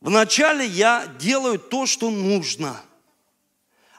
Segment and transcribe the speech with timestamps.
[0.00, 2.80] Вначале я делаю то, что нужно,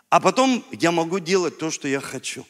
[0.09, 2.45] а потом я могу делать то, что я хочу.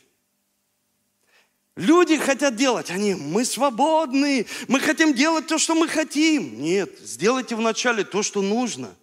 [1.75, 6.61] Люди хотят делать, они, мы свободны, мы хотим делать то, что мы хотим.
[6.61, 8.93] Нет, сделайте вначале то, что нужно.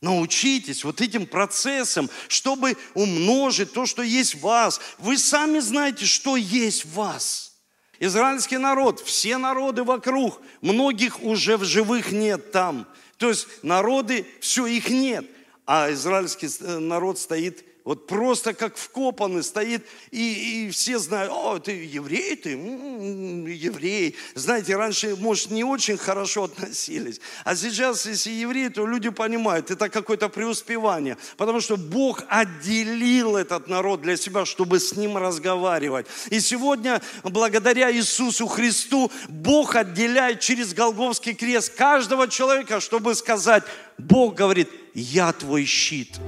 [0.00, 4.80] Научитесь вот этим процессом, чтобы умножить то, что есть в вас.
[4.98, 7.54] Вы сами знаете, что есть в вас.
[8.00, 12.86] Израильский народ, все народы вокруг, многих уже в живых нет там.
[13.18, 15.26] То есть народы, все, их нет.
[15.66, 21.58] А израильский э, народ стоит вот просто как вкопанный стоит, и, и все знают, о,
[21.58, 24.16] ты еврей, ты м-м, еврей.
[24.34, 29.90] Знаете, раньше, может, не очень хорошо относились, а сейчас, если еврей, то люди понимают, это
[29.90, 36.06] какое-то преуспевание, потому что Бог отделил этот народ для себя, чтобы с ним разговаривать.
[36.30, 43.64] И сегодня, благодаря Иисусу Христу, Бог отделяет через Голговский крест каждого человека, чтобы сказать,
[43.98, 46.18] Бог говорит, я твой щит.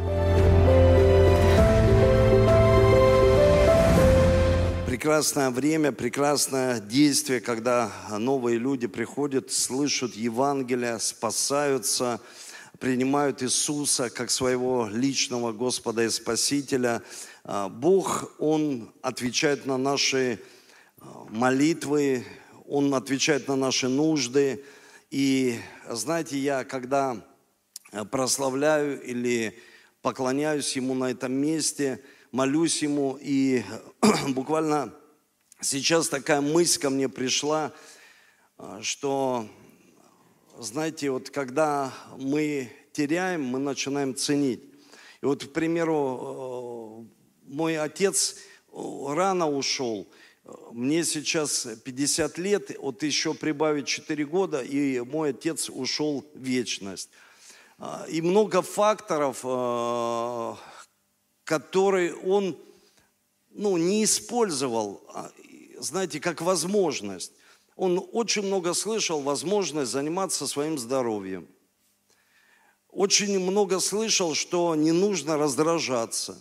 [4.96, 12.18] Прекрасное время, прекрасное действие, когда новые люди приходят, слышат Евангелие, спасаются,
[12.78, 17.02] принимают Иисуса как своего личного Господа и Спасителя.
[17.44, 20.40] А, Бог, Он отвечает на наши
[20.98, 22.24] а, молитвы,
[22.66, 24.64] Он отвечает на наши нужды.
[25.10, 25.58] И
[25.90, 27.22] знаете, я когда
[28.10, 29.58] прославляю или
[30.00, 32.00] поклоняюсь Ему на этом месте–
[32.36, 33.64] молюсь Ему, и
[34.28, 34.92] буквально
[35.62, 37.72] сейчас такая мысль ко мне пришла,
[38.58, 39.48] а, что,
[40.58, 44.60] знаете, вот когда мы теряем, мы начинаем ценить.
[45.22, 48.36] И вот, к примеру, э, мой отец
[48.70, 48.76] э,
[49.14, 50.06] рано ушел,
[50.72, 57.08] мне сейчас 50 лет, вот еще прибавить 4 года, и мой отец ушел в вечность.
[58.10, 60.54] И много факторов, э,
[61.46, 62.58] который он
[63.50, 65.30] ну, не использовал, а,
[65.78, 67.32] знаете, как возможность.
[67.76, 71.46] Он очень много слышал возможность заниматься своим здоровьем.
[72.88, 76.36] Очень много слышал, что не нужно раздражаться.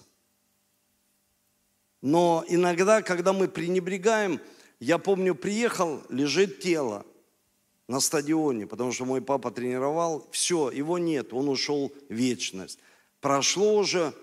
[2.02, 4.42] Но иногда, когда мы пренебрегаем,
[4.80, 7.06] я помню, приехал, лежит тело
[7.88, 12.80] на стадионе, потому что мой папа тренировал, все, его нет, он ушел в вечность.
[13.22, 14.14] Прошло уже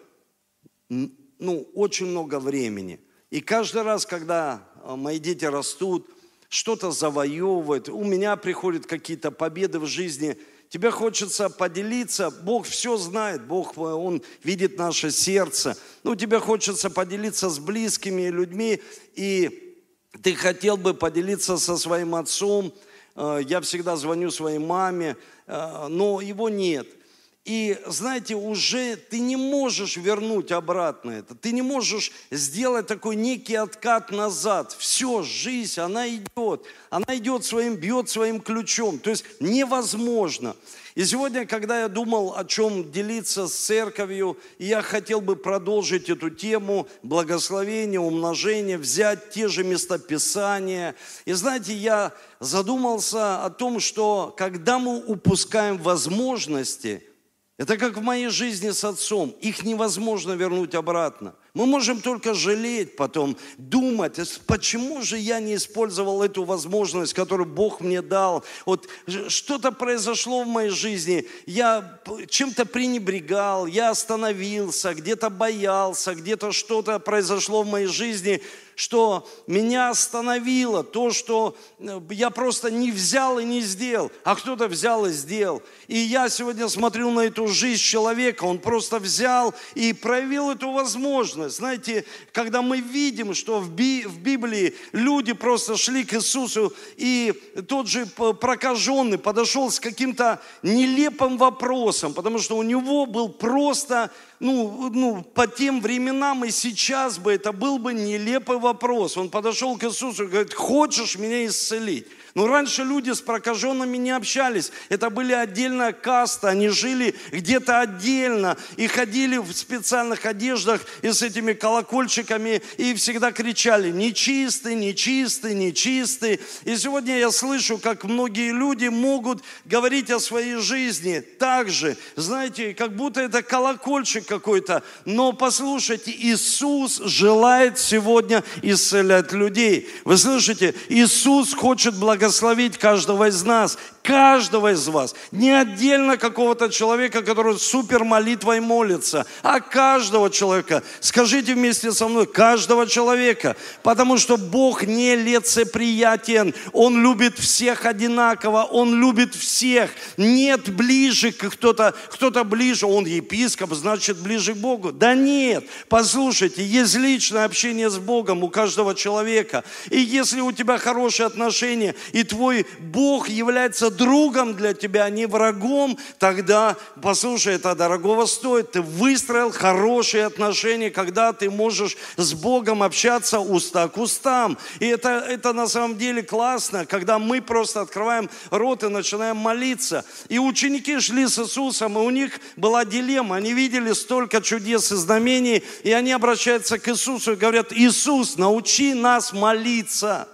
[1.38, 3.00] ну, очень много времени.
[3.30, 6.08] И каждый раз, когда а, мои дети растут,
[6.48, 10.36] что-то завоевывают, у меня приходят какие-то победы в жизни,
[10.68, 16.90] тебе хочется поделиться, Бог все знает, Бог, э, Он видит наше сердце, ну, тебе хочется
[16.90, 18.82] поделиться с близкими людьми,
[19.14, 19.78] и
[20.22, 22.74] ты хотел бы поделиться со своим отцом,
[23.16, 25.16] э, я всегда звоню своей маме,
[25.46, 26.86] э, но его нет–
[27.44, 31.34] и знаете, уже ты не можешь вернуть обратно это.
[31.34, 34.72] Ты не можешь сделать такой некий откат назад.
[34.78, 36.64] Все, жизнь, она идет.
[36.88, 39.00] Она идет своим, бьет своим ключом.
[39.00, 40.54] То есть невозможно.
[40.94, 46.30] И сегодня, когда я думал, о чем делиться с церковью, я хотел бы продолжить эту
[46.30, 50.94] тему благословения, умножения, взять те же местописания.
[51.24, 57.02] И знаете, я задумался о том, что когда мы упускаем возможности–
[57.58, 59.30] это как в моей жизни с отцом.
[59.40, 61.34] Их невозможно вернуть обратно.
[61.54, 67.82] Мы можем только жалеть потом, думать, почему же я не использовал эту возможность, которую Бог
[67.82, 68.42] мне дал.
[68.64, 68.88] Вот
[69.28, 77.64] что-то произошло в моей жизни, я чем-то пренебрегал, я остановился, где-то боялся, где-то что-то произошло
[77.64, 78.42] в моей жизни,
[78.74, 84.68] что меня остановило, то, что э, я просто не взял и не сделал, а кто-то
[84.68, 85.62] взял и сделал.
[85.88, 91.41] И я сегодня смотрю на эту жизнь человека, он просто взял и проявил эту возможность.
[91.48, 97.32] Знаете, когда мы видим, что в Библии люди просто шли к Иисусу, и
[97.68, 104.90] тот же прокаженный подошел с каким-то нелепым вопросом, потому что у него был просто ну,
[104.92, 109.16] ну, по тем временам и сейчас бы это был бы нелепый вопрос.
[109.16, 112.08] Он подошел к Иисусу и говорит, хочешь меня исцелить?
[112.34, 114.72] Но раньше люди с прокаженными не общались.
[114.88, 121.20] Это были отдельная каста, они жили где-то отдельно и ходили в специальных одеждах и с
[121.20, 126.40] этими колокольчиками и всегда кричали «нечистый, нечистый, нечистый».
[126.64, 132.72] И сегодня я слышу, как многие люди могут говорить о своей жизни так же, знаете,
[132.72, 134.82] как будто это колокольчик какой-то.
[135.04, 139.90] Но послушайте, Иисус желает сегодня исцелять людей.
[140.04, 145.14] Вы слышите, Иисус хочет благословить благословить каждого из нас, каждого из вас.
[145.30, 150.82] Не отдельно какого-то человека, который супер молитвой молится, а каждого человека.
[151.00, 153.56] Скажите вместе со мной, каждого человека.
[153.82, 156.54] Потому что Бог не лицеприятен.
[156.72, 158.62] Он любит всех одинаково.
[158.64, 159.90] Он любит всех.
[160.16, 162.86] Нет ближе кто-то, кто-то ближе.
[162.86, 164.92] Он епископ, значит ближе к Богу.
[164.92, 165.64] Да нет.
[165.88, 169.64] Послушайте, есть личное общение с Богом у каждого человека.
[169.90, 175.26] И если у тебя хорошие отношения, и твой Бог является другом для тебя, а не
[175.26, 178.72] врагом, тогда, послушай, это дорогого стоит.
[178.72, 184.58] Ты выстроил хорошие отношения, когда ты можешь с Богом общаться уста к устам.
[184.80, 190.04] И это, это на самом деле классно, когда мы просто открываем рот и начинаем молиться.
[190.28, 193.36] И ученики шли с Иисусом, и у них была дилемма.
[193.36, 198.94] Они видели столько чудес и знамений, и они обращаются к Иисусу и говорят, Иисус, научи
[198.94, 200.28] нас молиться.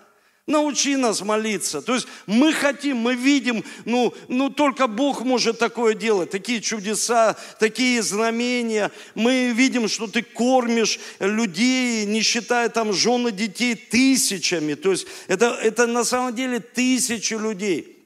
[0.49, 1.83] Научи нас молиться.
[1.83, 7.37] То есть мы хотим, мы видим, ну, ну только Бог может такое делать, такие чудеса,
[7.61, 8.91] такие знамения.
[9.15, 14.73] Мы видим, что ты кормишь людей, не считая там жены детей, тысячами.
[14.73, 17.99] То есть это, это на самом деле тысячи людей.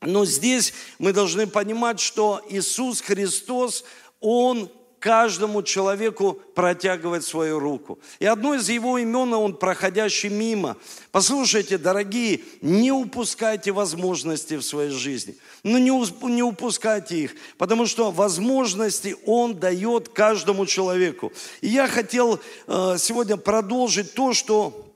[0.00, 3.84] Но здесь мы должны понимать, что Иисус Христос,
[4.20, 7.98] Он каждому человеку протягивает свою руку.
[8.18, 10.76] И одно из его имен, он проходящий мимо.
[11.12, 15.36] Послушайте, дорогие, не упускайте возможности в своей жизни.
[15.62, 15.90] Ну, не,
[16.34, 21.32] не упускайте их, потому что возможности он дает каждому человеку.
[21.60, 24.92] И я хотел э, сегодня продолжить то, что,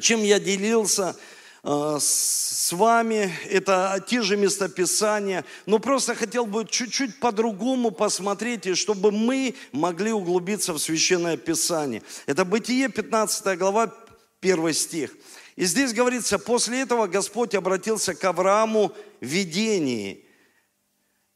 [0.00, 1.16] чем я делился
[1.62, 9.10] с вами, это те же местописания, но просто хотел бы чуть-чуть по-другому посмотреть, и чтобы
[9.10, 12.02] мы могли углубиться в Священное Писание.
[12.26, 13.92] Это Бытие, 15 глава,
[14.40, 15.14] 1 стих.
[15.56, 20.24] И здесь говорится, после этого Господь обратился к Аврааму в видении.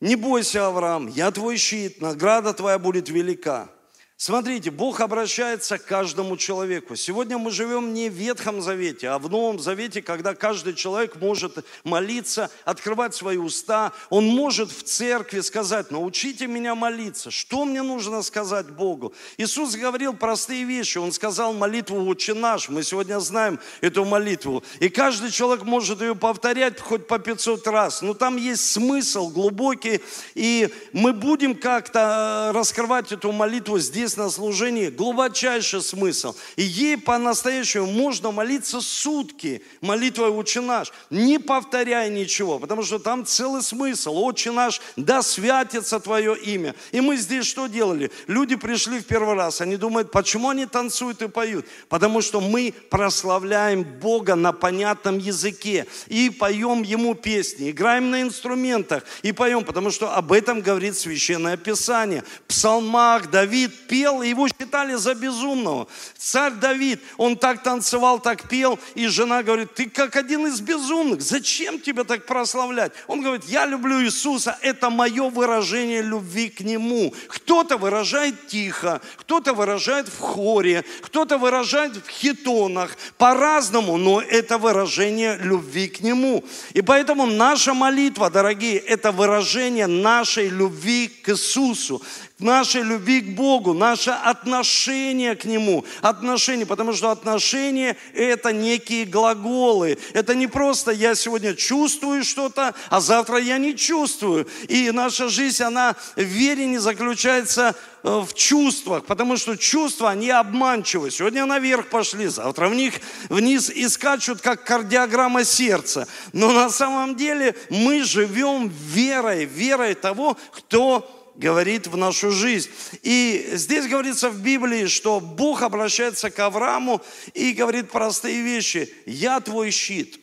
[0.00, 3.73] «Не бойся, Авраам, я твой щит, награда твоя будет велика».
[4.16, 6.94] Смотрите, Бог обращается к каждому человеку.
[6.94, 11.64] Сегодня мы живем не в Ветхом Завете, а в Новом Завете, когда каждый человек может
[11.82, 13.92] молиться, открывать свои уста.
[14.10, 17.32] Он может в церкви сказать, научите меня молиться.
[17.32, 19.12] Что мне нужно сказать Богу?
[19.36, 20.98] Иисус говорил простые вещи.
[20.98, 22.68] Он сказал молитву «Отче наш».
[22.68, 24.62] Мы сегодня знаем эту молитву.
[24.78, 28.00] И каждый человек может ее повторять хоть по 500 раз.
[28.00, 30.00] Но там есть смысл глубокий.
[30.36, 36.34] И мы будем как-то э, раскрывать эту молитву здесь здесь на служении глубочайший смысл.
[36.56, 43.24] И ей по-настоящему можно молиться сутки, молитвой «Отче наш», не повторяя ничего, потому что там
[43.24, 44.16] целый смысл.
[44.18, 46.74] «Отче наш, да святится Твое имя».
[46.92, 48.10] И мы здесь что делали?
[48.26, 51.66] Люди пришли в первый раз, они думают, почему они танцуют и поют?
[51.88, 59.04] Потому что мы прославляем Бога на понятном языке и поем Ему песни, играем на инструментах
[59.22, 62.22] и поем, потому что об этом говорит Священное Писание.
[62.44, 65.86] В псалмах Давид пел, его считали за безумного.
[66.18, 71.22] Царь Давид, он так танцевал, так пел, и жена говорит, ты как один из безумных,
[71.22, 72.90] зачем тебя так прославлять?
[73.06, 77.14] Он говорит, я люблю Иисуса, это мое выражение любви к Нему.
[77.28, 85.38] Кто-то выражает тихо, кто-то выражает в хоре, кто-то выражает в хитонах, по-разному, но это выражение
[85.40, 86.42] любви к Нему.
[86.72, 92.02] И поэтому наша молитва, дорогие, это выражение нашей любви к Иисусу
[92.44, 95.84] нашей любви к Богу, наше отношение к Нему.
[96.02, 99.98] Отношение, потому что отношение– это некие глаголы.
[100.12, 104.46] Это не просто я сегодня чувствую что-то, а завтра я не чувствую.
[104.68, 110.30] И наша жизнь, она в вере не заключается э, в чувствах, потому что чувства, они
[110.30, 111.10] обманчивы.
[111.10, 112.94] Сегодня наверх пошли, завтра в них
[113.28, 116.06] вниз и скачут, как кардиограмма сердца.
[116.32, 122.70] Но на самом деле мы живем верой, верой того, кто говорит в нашу жизнь.
[123.02, 128.92] И здесь говорится в Библии, что Бог обращается к Аврааму и говорит простые вещи.
[129.06, 130.20] «Я твой щит».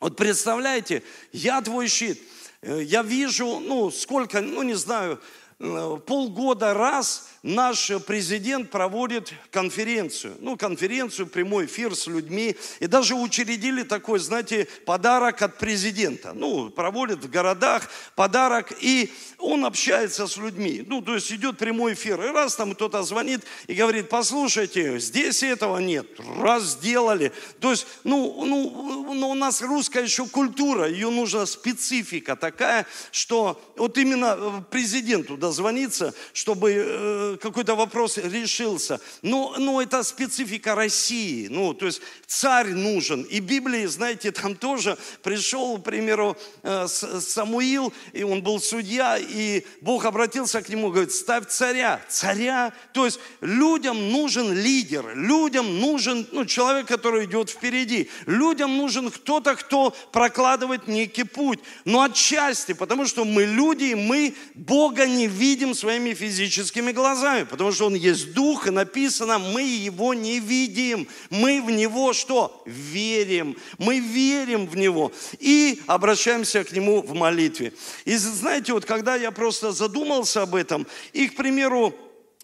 [0.00, 1.02] Вот представляете,
[1.32, 2.20] я твой щит.
[2.62, 5.20] Э, я вижу, ну, сколько, ну, не знаю,
[5.58, 10.36] э, полгода раз наш президент проводит конференцию.
[10.40, 12.56] Ну, конференцию, прямой эфир с людьми.
[12.80, 16.32] И даже учредили такой, знаете, подарок от президента.
[16.34, 20.84] Ну, проводит в городах подарок, и он общается с людьми.
[20.86, 22.20] Ну, то есть идет прямой эфир.
[22.20, 26.06] И раз там кто-то звонит и говорит, послушайте, здесь этого нет.
[26.38, 27.32] Раз сделали.
[27.60, 33.60] То есть, ну, ну, ну у нас русская еще культура, ее нужна специфика такая, что
[33.76, 39.00] вот именно президенту дозвониться, чтобы э, какой-то вопрос решился.
[39.22, 41.48] Но, но это специфика России.
[41.48, 43.22] Ну, то есть царь нужен.
[43.22, 49.64] И Библии, знаете, там тоже пришел, к примеру, э, Самуил, и он был судья, и
[49.80, 52.00] Бог обратился к нему, говорит, ставь царя.
[52.08, 52.72] Царя.
[52.92, 58.10] То есть людям нужен лидер, людям нужен ну, человек, который идет впереди.
[58.26, 61.60] Людям нужен кто-то, кто прокладывает некий путь.
[61.84, 67.72] Но отчасти, потому что мы люди, и мы Бога не видим своими физическими глазами, потому
[67.72, 71.06] что Он есть Дух, и написано, мы Его не видим.
[71.30, 72.62] Мы в Него что?
[72.66, 73.56] Верим.
[73.78, 77.72] Мы верим в Него и обращаемся к Нему в молитве.
[78.04, 81.94] И знаете, вот когда я просто задумался об этом, и, к примеру,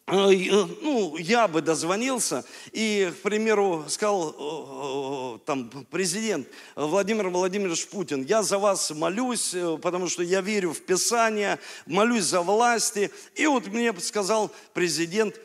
[0.06, 8.58] ну, я бы дозвонился и, к примеру, сказал там президент Владимир Владимирович Путин, я за
[8.58, 13.10] вас молюсь, э, потому что я верю в Писание, молюсь за власти.
[13.34, 15.40] И вот мне сказал президент,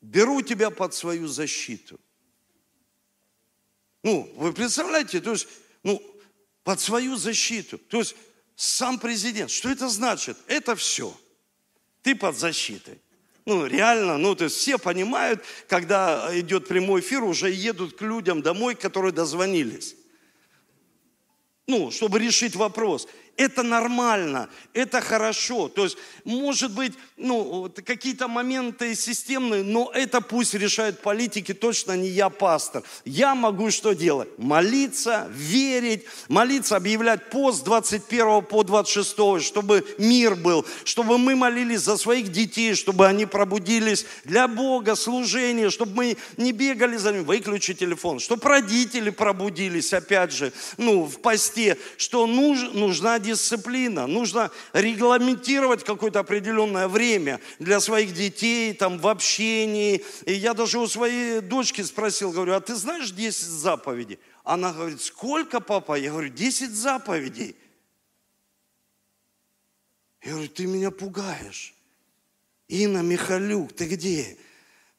[0.00, 2.00] беру тебя под свою защиту.
[4.02, 5.48] Ну, вы представляете, то есть,
[5.82, 6.02] ну,
[6.64, 7.78] под свою защиту.
[7.78, 8.16] То есть,
[8.56, 10.36] сам президент, что это значит?
[10.48, 11.14] Это все–
[12.06, 13.00] ты под защитой.
[13.46, 18.42] Ну, реально, ну, то есть все понимают, когда идет прямой эфир, уже едут к людям
[18.42, 19.96] домой, которые дозвонились.
[21.66, 25.68] Ну, чтобы решить вопрос это нормально, это хорошо.
[25.68, 32.08] То есть, может быть, ну, какие-то моменты системные, но это пусть решают политики, точно не
[32.08, 32.82] я пастор.
[33.04, 34.28] Я могу что делать?
[34.38, 41.96] Молиться, верить, молиться, объявлять пост 21 по 26, чтобы мир был, чтобы мы молились за
[41.96, 47.74] своих детей, чтобы они пробудились для Бога, служения, чтобы мы не бегали за ним, выключи
[47.74, 55.84] телефон, чтобы родители пробудились, опять же, ну, в посте, что нуж, нужна дисциплина, нужно регламентировать
[55.84, 60.04] какое-то определенное время для своих детей, там, в общении.
[60.24, 64.18] И я даже у своей дочки спросил, говорю, а ты знаешь 10 заповедей?
[64.44, 65.98] Она говорит, сколько, папа?
[65.98, 67.56] Я говорю, 10 заповедей.
[70.22, 71.74] Я говорю, ты меня пугаешь.
[72.68, 74.36] Инна Михалюк, ты где?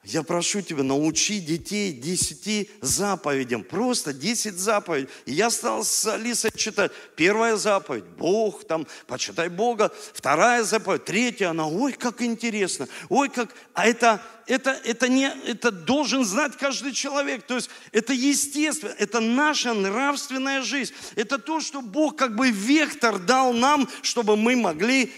[0.09, 3.61] Я прошу тебя, научи детей десяти заповедям.
[3.61, 5.09] Просто десять заповедей.
[5.25, 6.93] И я стал с Алисой читать.
[7.17, 9.91] Первая заповедь, Бог, там, почитай Бога.
[10.13, 12.87] Вторая заповедь, третья, она, ой, как интересно.
[13.09, 13.53] Ой, как...
[13.73, 17.45] А это, это, это, не, это должен знать каждый человек.
[17.45, 20.93] То есть это естественно, это наша нравственная жизнь.
[21.17, 25.11] Это то, что Бог как бы вектор дал нам, чтобы мы могли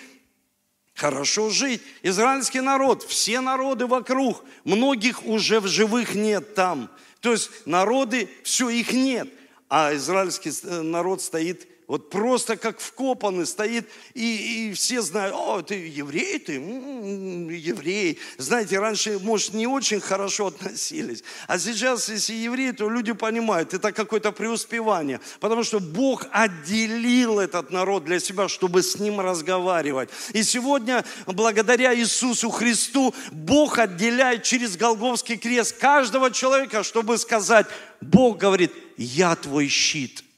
[0.99, 1.81] хорошо жить.
[2.03, 6.89] Израильский народ, все народы вокруг, многих уже в живых нет там.
[7.21, 9.29] То есть народы, все, их нет.
[9.69, 15.63] А израильский э, народ стоит вот просто как вкопанный стоит, и, и все знают, о,
[15.63, 18.19] ты еврей, ты м-м, еврей.
[18.37, 23.91] Знаете, раньше, может, не очень хорошо относились, а сейчас, если еврей, то люди понимают, это
[23.91, 30.11] какое-то преуспевание, потому что Бог отделил этот народ для себя, чтобы с ним разговаривать.
[30.33, 37.65] И сегодня, благодаря Иисусу Христу, Бог отделяет через Голговский крест каждого человека, чтобы сказать,
[37.99, 40.23] Бог говорит, я твой щит–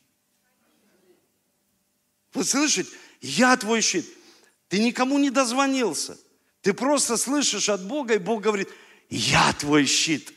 [2.34, 2.90] вы слышите?
[3.22, 4.06] Я твой щит.
[4.68, 6.18] Ты никому не дозвонился.
[6.62, 8.70] Ты просто слышишь от Бога, и Бог говорит,
[9.10, 10.32] я твой щит.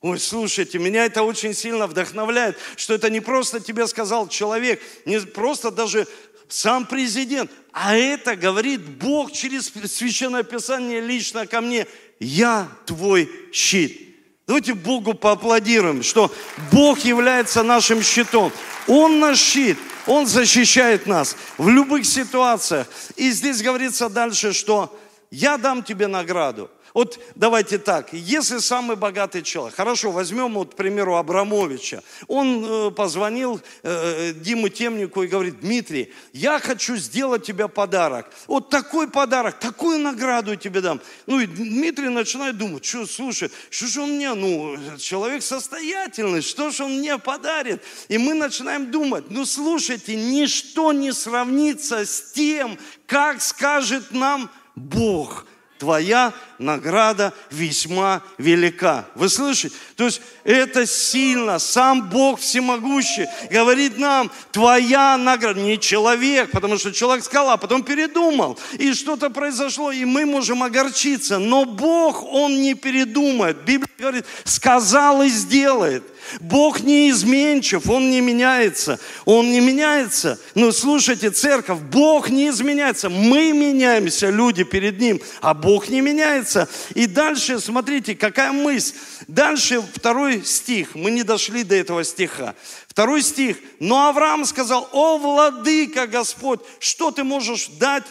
[0.00, 5.18] Ой, слушайте, меня это очень сильно вдохновляет, что это не просто тебе сказал человек, не
[5.20, 6.06] просто даже
[6.48, 11.86] сам президент, а это говорит Бог через Священное Писание лично ко мне.
[12.20, 14.13] Я твой щит.
[14.46, 16.30] Давайте Богу поаплодируем, что
[16.70, 18.52] Бог является нашим щитом.
[18.86, 19.78] Он наш щит.
[20.06, 22.86] Он защищает нас в любых ситуациях.
[23.16, 24.94] И здесь говорится дальше, что
[25.30, 26.70] я дам тебе награду.
[26.94, 32.90] Вот давайте так, если самый богатый человек, хорошо, возьмем вот, к примеру, Абрамовича, он э,
[32.92, 38.30] позвонил э, Диму Темнику и говорит, Дмитрий, я хочу сделать тебе подарок.
[38.46, 41.00] Вот такой подарок, такую награду тебе дам.
[41.26, 46.70] Ну и Дмитрий начинает думать, что, слушай, что же он мне, ну, человек состоятельный, что
[46.70, 47.82] же он мне подарит?
[48.06, 55.46] И мы начинаем думать, ну, слушайте, ничто не сравнится с тем, как скажет нам Бог–
[55.84, 59.04] твоя награда весьма велика.
[59.14, 59.76] Вы слышите?
[59.96, 61.58] То есть это сильно.
[61.58, 67.82] Сам Бог всемогущий говорит нам, твоя награда, не человек, потому что человек сказал, а потом
[67.82, 68.58] передумал.
[68.78, 71.38] И что-то произошло, и мы можем огорчиться.
[71.38, 73.58] Но Бог, Он не передумает.
[73.66, 76.02] Библия говорит, сказал и сделает.
[76.40, 78.98] Бог не изменчив, Он не меняется.
[79.24, 80.38] Он не меняется.
[80.54, 83.08] Но слушайте, церковь, Бог не изменяется.
[83.08, 86.68] Мы меняемся, люди перед Ним, а Бог не меняется.
[86.94, 88.94] И дальше, смотрите, какая мысль.
[89.28, 90.94] Дальше второй стих.
[90.94, 92.54] Мы не дошли до этого стиха.
[92.88, 93.56] Второй стих.
[93.80, 98.04] Но Авраам сказал, о, владыка Господь, что ты можешь дать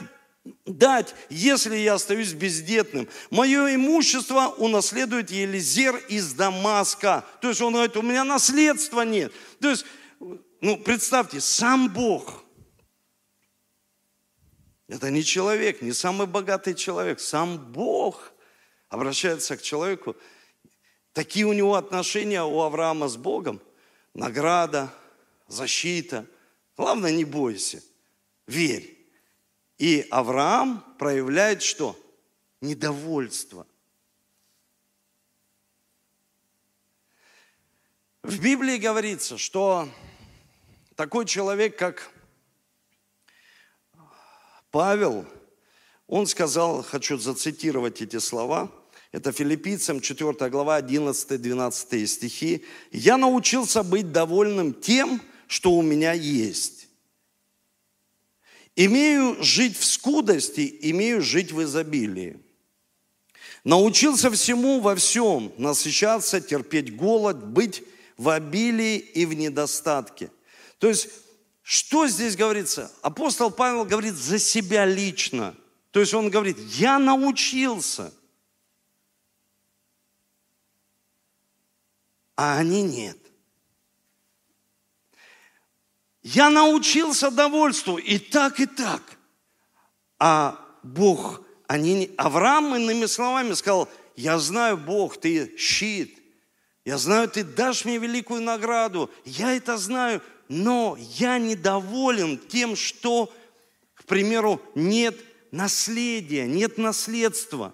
[0.65, 3.07] дать, если я остаюсь бездетным.
[3.29, 7.25] Мое имущество унаследует Елизер из Дамаска.
[7.41, 9.31] То есть он говорит, у меня наследства нет.
[9.59, 9.85] То есть,
[10.61, 12.43] ну, представьте, сам Бог.
[14.87, 17.19] Это не человек, не самый богатый человек.
[17.19, 18.33] Сам Бог
[18.89, 20.15] обращается к человеку.
[21.13, 23.61] Такие у него отношения у Авраама с Богом.
[24.13, 24.93] Награда,
[25.47, 26.27] защита.
[26.75, 27.81] Главное, не бойся,
[28.45, 29.02] верь.
[29.83, 31.99] И Авраам проявляет что?
[32.61, 33.67] Недовольство.
[38.21, 39.89] В Библии говорится, что
[40.95, 42.09] такой человек, как
[44.71, 45.25] Павел,
[46.07, 48.71] он сказал, хочу зацитировать эти слова,
[49.11, 52.63] это филиппийцам 4 глава 11-12 стихи.
[52.93, 56.82] «Я научился быть довольным тем, что у меня есть,
[58.75, 62.39] Имею жить в скудости, имею жить в изобилии.
[63.63, 67.83] Научился всему во всем, насыщаться, терпеть голод, быть
[68.17, 70.31] в обилии и в недостатке.
[70.79, 71.09] То есть,
[71.61, 72.91] что здесь говорится?
[73.01, 75.55] Апостол Павел говорит за себя лично.
[75.91, 78.11] То есть он говорит, я научился,
[82.35, 83.17] а они нет.
[86.23, 89.01] Я научился довольству и так, и так.
[90.19, 96.17] А Бог, они, Авраам иными словами сказал, я знаю, Бог, ты щит.
[96.85, 99.09] Я знаю, ты дашь мне великую награду.
[99.25, 103.33] Я это знаю, но я недоволен тем, что,
[103.93, 105.17] к примеру, нет
[105.51, 107.73] наследия, нет наследства.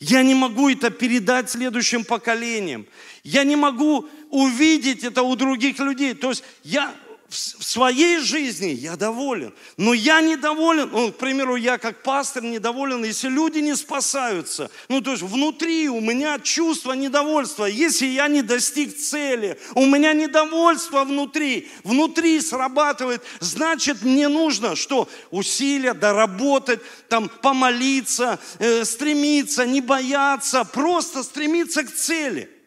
[0.00, 2.86] Я не могу это передать следующим поколениям.
[3.24, 6.14] Я не могу увидеть это у других людей.
[6.14, 6.94] То есть я
[7.28, 13.04] в своей жизни я доволен, но я недоволен, ну, к примеру, я как пастор недоволен,
[13.04, 14.70] если люди не спасаются.
[14.88, 17.66] Ну, то есть внутри у меня чувство недовольства.
[17.66, 25.06] Если я не достиг цели, у меня недовольство внутри, внутри срабатывает, значит, мне нужно что?
[25.30, 32.50] Усилия, доработать, там, помолиться, э, стремиться, не бояться, просто стремиться к цели–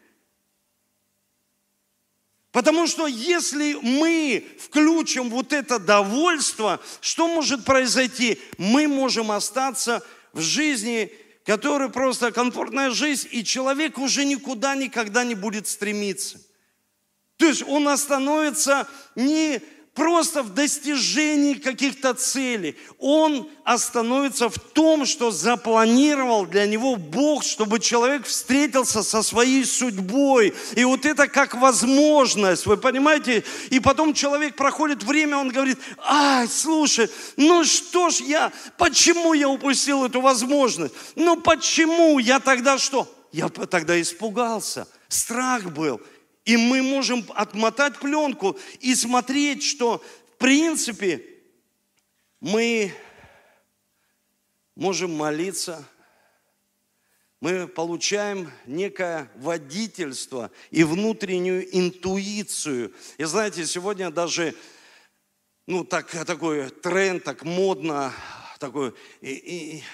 [2.52, 8.38] Потому что если мы включим вот это довольство, что может произойти?
[8.58, 11.10] Мы можем остаться в жизни,
[11.46, 16.40] которая просто комфортная жизнь, и человек уже никуда никогда не будет стремиться.
[17.38, 18.86] То есть он остановится
[19.16, 19.62] не
[19.94, 22.76] просто в достижении каких-то целей.
[22.98, 30.54] Он остановится в том, что запланировал для него Бог, чтобы человек встретился со своей судьбой.
[30.74, 33.44] И вот это как возможность, вы понимаете?
[33.70, 39.48] И потом человек проходит время, он говорит, ай, слушай, ну что ж я, почему я
[39.48, 40.94] упустил эту возможность?
[41.16, 43.12] Ну почему я тогда что?
[43.30, 46.00] Я тогда испугался, страх был.
[46.44, 51.24] И мы можем отмотать пленку и смотреть, что в принципе
[52.40, 52.92] мы
[54.74, 55.86] можем молиться,
[57.40, 62.92] мы получаем некое водительство и внутреннюю интуицию.
[63.18, 64.54] И знаете, сегодня даже
[65.66, 68.12] ну, так, такой тренд, так модно,
[68.58, 69.84] такой и, и,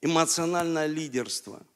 [0.00, 1.66] эмоциональное лидерство–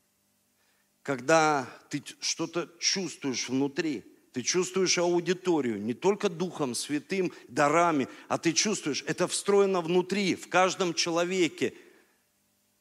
[1.07, 8.53] когда ты что-то чувствуешь внутри, ты чувствуешь аудиторию, не только Духом Святым, дарами, а ты
[8.53, 11.75] чувствуешь, это встроено внутри, в каждом человеке.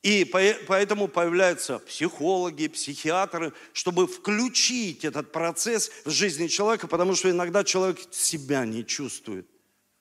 [0.02, 7.64] И поэтому появляются психологи, психиатры, чтобы включить этот процесс в жизни человека, потому что иногда
[7.64, 9.48] человек себя не чувствует,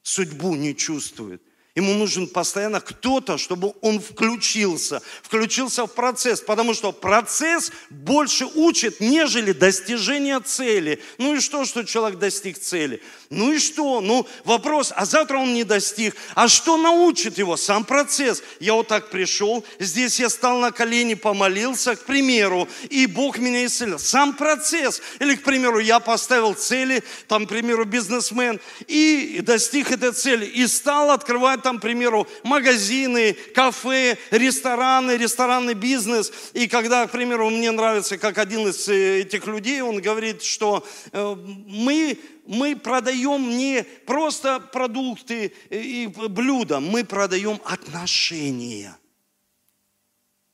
[0.00, 1.42] судьбу не чувствует–
[1.74, 9.00] Ему нужен постоянно кто-то, чтобы он включился, включился в процесс, потому что процесс больше учит,
[9.00, 11.02] нежели достижение цели.
[11.18, 13.02] Ну и что, что человек достиг цели?
[13.28, 14.00] Ну и что?
[14.00, 16.14] Ну вопрос, а завтра он не достиг.
[16.37, 17.56] А что научит его?
[17.56, 18.44] Сам процесс.
[18.60, 23.66] Я вот так пришел, здесь я стал на колени, помолился, к примеру, и Бог меня
[23.66, 23.98] исцелил.
[23.98, 25.02] Сам процесс.
[25.18, 30.68] Или, к примеру, я поставил цели, там, к примеру, бизнесмен, и достиг этой цели, и
[30.68, 36.33] стал открывать там, к примеру, магазины, кафе, рестораны, ресторанный бизнес.
[36.53, 40.87] И когда, к примеру, мне нравится, как один из э, этих людей, он говорит, что
[41.11, 48.98] э, мы мы продаем не просто продукты и блюда, мы продаем отношения.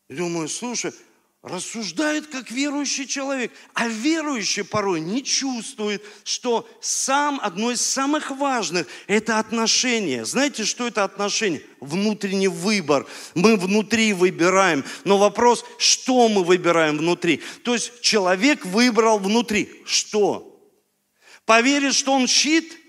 [0.08, 0.92] Думаю, слушай,
[1.42, 8.86] рассуждает как верующий человек, а верующий порой не чувствует, что сам одно из самых важных–
[9.06, 10.26] это отношения.
[10.26, 11.62] Знаете, что это отношения?
[11.80, 13.06] Внутренний выбор.
[13.34, 14.84] Мы внутри выбираем.
[15.04, 17.40] Но вопрос, что мы выбираем внутри?
[17.64, 19.70] То есть человек выбрал внутри.
[19.86, 20.46] Что?
[21.46, 22.76] Поверит, что он щит–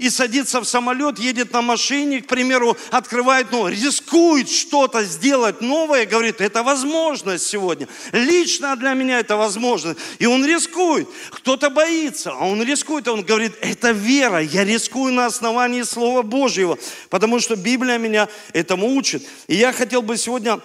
[0.00, 6.06] и садится в самолет, едет на машине, к примеру, открывает, ну, рискует что-то сделать новое,
[6.06, 7.86] говорит, это возможность сегодня.
[8.10, 10.00] Лично для меня это возможность.
[10.18, 11.06] И он рискует.
[11.30, 16.22] Кто-то боится, а он рискует, а он говорит, это вера, я рискую на основании Слова
[16.22, 16.78] Божьего,
[17.10, 19.22] потому что Библия меня этому учит.
[19.48, 20.60] И я хотел бы сегодня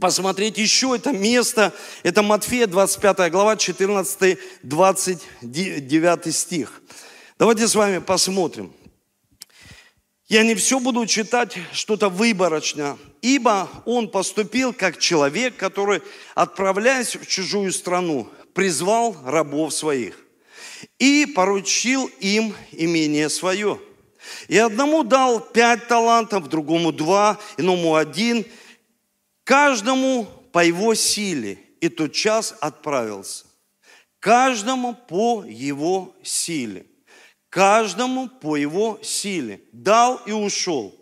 [0.00, 1.72] посмотреть еще это место.
[2.02, 6.82] Это Матфея 25 глава, 14-29 стих.
[7.38, 8.72] Давайте с вами посмотрим.
[10.26, 16.00] Я не все буду читать что-то выборочно, ибо он поступил как человек, который,
[16.34, 20.18] отправляясь в чужую страну, призвал рабов своих
[20.98, 23.78] и поручил им имение свое.
[24.48, 28.46] И одному дал пять талантов, другому два, иному один,
[29.44, 33.44] каждому по его силе, и тот час отправился.
[34.20, 36.86] Каждому по его силе
[37.56, 39.62] каждому по его силе.
[39.72, 40.94] Дал и ушел.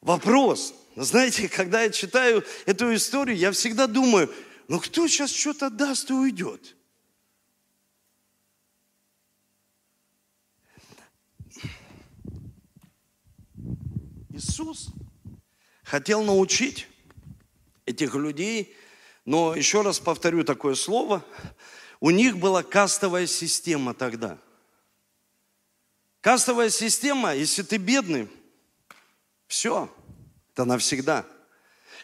[0.00, 0.72] Вопрос.
[0.94, 4.32] Знаете, когда я читаю эту историю, я всегда думаю,
[4.68, 6.76] ну кто сейчас что-то даст и уйдет?
[14.30, 14.90] Иисус
[15.82, 16.86] хотел научить
[17.84, 18.76] этих людей,
[19.24, 21.24] но еще раз повторю такое слово–
[22.02, 24.36] у них была кастовая система тогда.
[26.20, 28.28] Кастовая система, если ты бедный,
[29.46, 29.88] все,
[30.52, 31.24] это навсегда.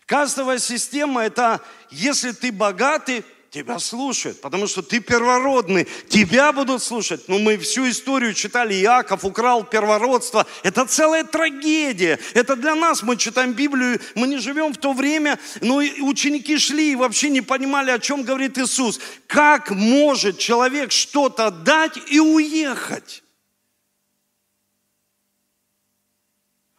[0.07, 7.29] Кастовая система– это если ты богатый, тебя слушают, потому что ты первородный, тебя будут слушать.
[7.29, 10.47] Но мы всю историю читали, Иаков украл первородство.
[10.63, 12.19] Это целая трагедия.
[12.35, 16.93] Это для нас, мы читаем Библию, мы не живем в то время, но ученики шли
[16.93, 19.01] и вообще не понимали, о чем говорит Иисус.
[19.27, 23.23] Как может человек что-то дать и уехать?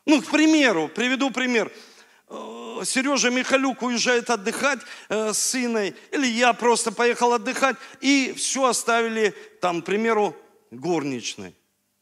[0.06, 1.72] Ну, к примеру, приведу пример–
[2.84, 9.34] Сережа Михалюк уезжает отдыхать э, с сыной, или я просто поехал отдыхать, и все оставили
[9.62, 10.36] там, к примеру,
[10.72, 11.56] горничной.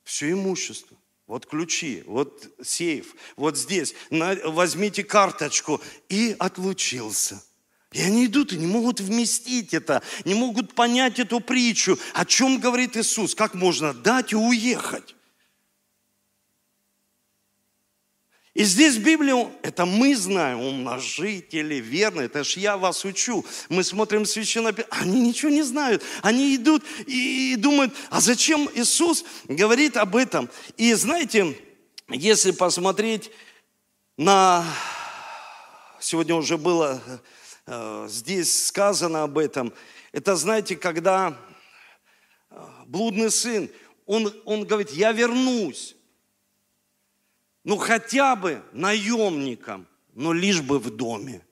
[0.03, 0.97] Все имущество.
[1.27, 3.93] Вот ключи, вот сейф, вот здесь.
[4.09, 5.81] На, возьмите карточку.
[6.07, 7.43] И отлучился.
[7.91, 11.97] И они идут и не могут вместить это, не могут понять эту притчу.
[12.13, 13.35] О чем говорит Иисус?
[13.35, 15.16] Как можно дать и уехать?
[18.57, 23.45] И здесь Библию, это мы знаем, умножители, верно, это ж я вас учу.
[23.69, 26.01] Мы смотрим священное они ничего не знают.
[26.23, 30.49] Они идут и думают, а зачем Иисус говорит об этом?
[30.75, 31.55] И знаете,
[32.09, 33.29] если посмотреть
[34.17, 34.65] на...
[35.99, 36.99] Сегодня уже было
[37.67, 39.71] э, здесь сказано об этом.
[40.11, 41.37] Это, знаете, когда
[42.49, 42.55] э,
[42.87, 43.69] блудный сын,
[44.07, 45.96] он, он говорит, я вернусь
[47.67, 51.45] ну хотя бы наемником, но лишь бы в доме.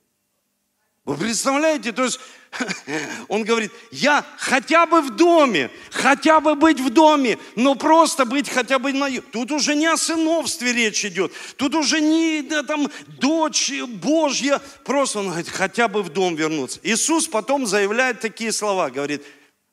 [1.04, 2.22] Вы представляете, то есть
[3.28, 8.48] он говорит, я хотя бы в доме, хотя бы быть в доме, но просто быть
[8.48, 9.12] хотя бы на...
[9.20, 15.20] Тут уже не о сыновстве речь идет, тут уже не да, там дочь Божья, просто
[15.20, 16.80] он говорит, хотя бы в дом вернуться.
[16.82, 19.22] Иисус потом заявляет такие слова, говорит,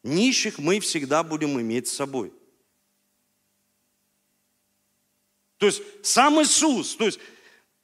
[0.03, 2.33] нищих мы всегда будем иметь с собой.
[5.63, 7.21] То есть сам Иисус, то есть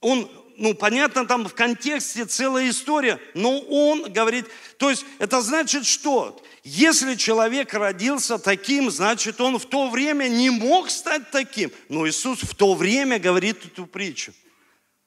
[0.00, 4.46] он, ну понятно, там в контексте целая история, но он говорит,
[4.78, 6.42] то есть это значит что?
[6.64, 11.70] Если человек родился таким, значит он в то время не мог стать таким.
[11.88, 14.32] Но Иисус в то время говорит эту притчу.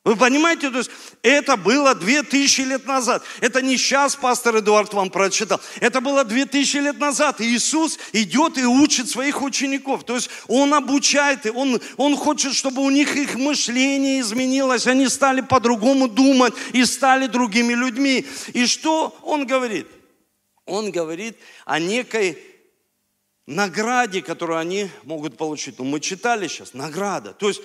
[0.04, 0.90] Вы понимаете, то есть
[1.22, 3.24] это было 2000 лет назад.
[3.40, 5.62] Это не сейчас пастор Эдуард вам прочитал.
[5.80, 7.40] Это было 2000 лет назад.
[7.40, 10.04] И Иисус идет и учит своих учеников.
[10.04, 14.88] То есть Он обучает, и он, он хочет, чтобы у них их мышление изменилось.
[14.88, 18.26] Они стали по-другому думать и стали другими людьми.
[18.54, 19.86] И что Он говорит?
[20.66, 22.40] Он говорит о некой
[23.46, 25.78] награде, которую они могут получить.
[25.78, 27.34] Ну, мы читали сейчас, награда.
[27.34, 27.62] То есть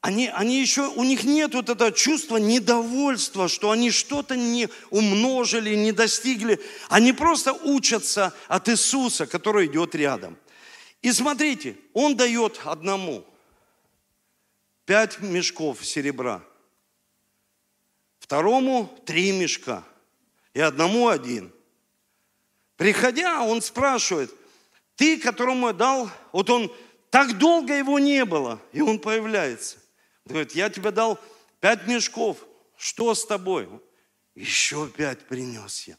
[0.00, 5.74] они, они еще, у них нет вот этого чувства недовольства, что они что-то не умножили,
[5.74, 6.60] не достигли.
[6.88, 10.38] Они просто учатся от Иисуса, который идет рядом.
[11.02, 13.24] И смотрите, Он дает одному
[14.84, 16.42] пять мешков серебра,
[18.20, 19.84] второму три мешка
[20.54, 21.52] и одному один.
[22.76, 24.32] Приходя, он спрашивает,
[24.94, 26.72] ты, которому я дал, вот он,
[27.10, 29.78] так долго его не было, и он появляется.
[30.28, 31.18] Говорит, я тебе дал
[31.60, 32.44] пять мешков.
[32.76, 33.68] Что с тобой?
[34.34, 35.96] Еще пять принес я.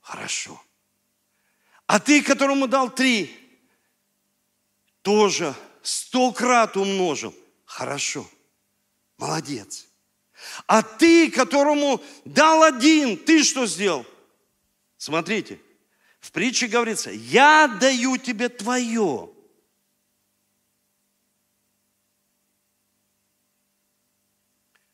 [0.00, 0.62] Хорошо.
[1.86, 3.34] А ты, которому дал три,
[5.02, 7.34] тоже сто крат умножил.
[7.64, 8.28] Хорошо.
[9.16, 9.88] Молодец.
[10.66, 14.06] А ты, которому дал один, ты что сделал?
[14.98, 15.58] Смотрите,
[16.20, 19.30] в притче говорится, я даю тебе твое.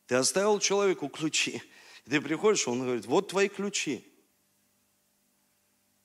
[0.07, 1.63] Ты оставил человеку ключи.
[2.07, 4.05] И ты приходишь, он говорит, вот твои ключи.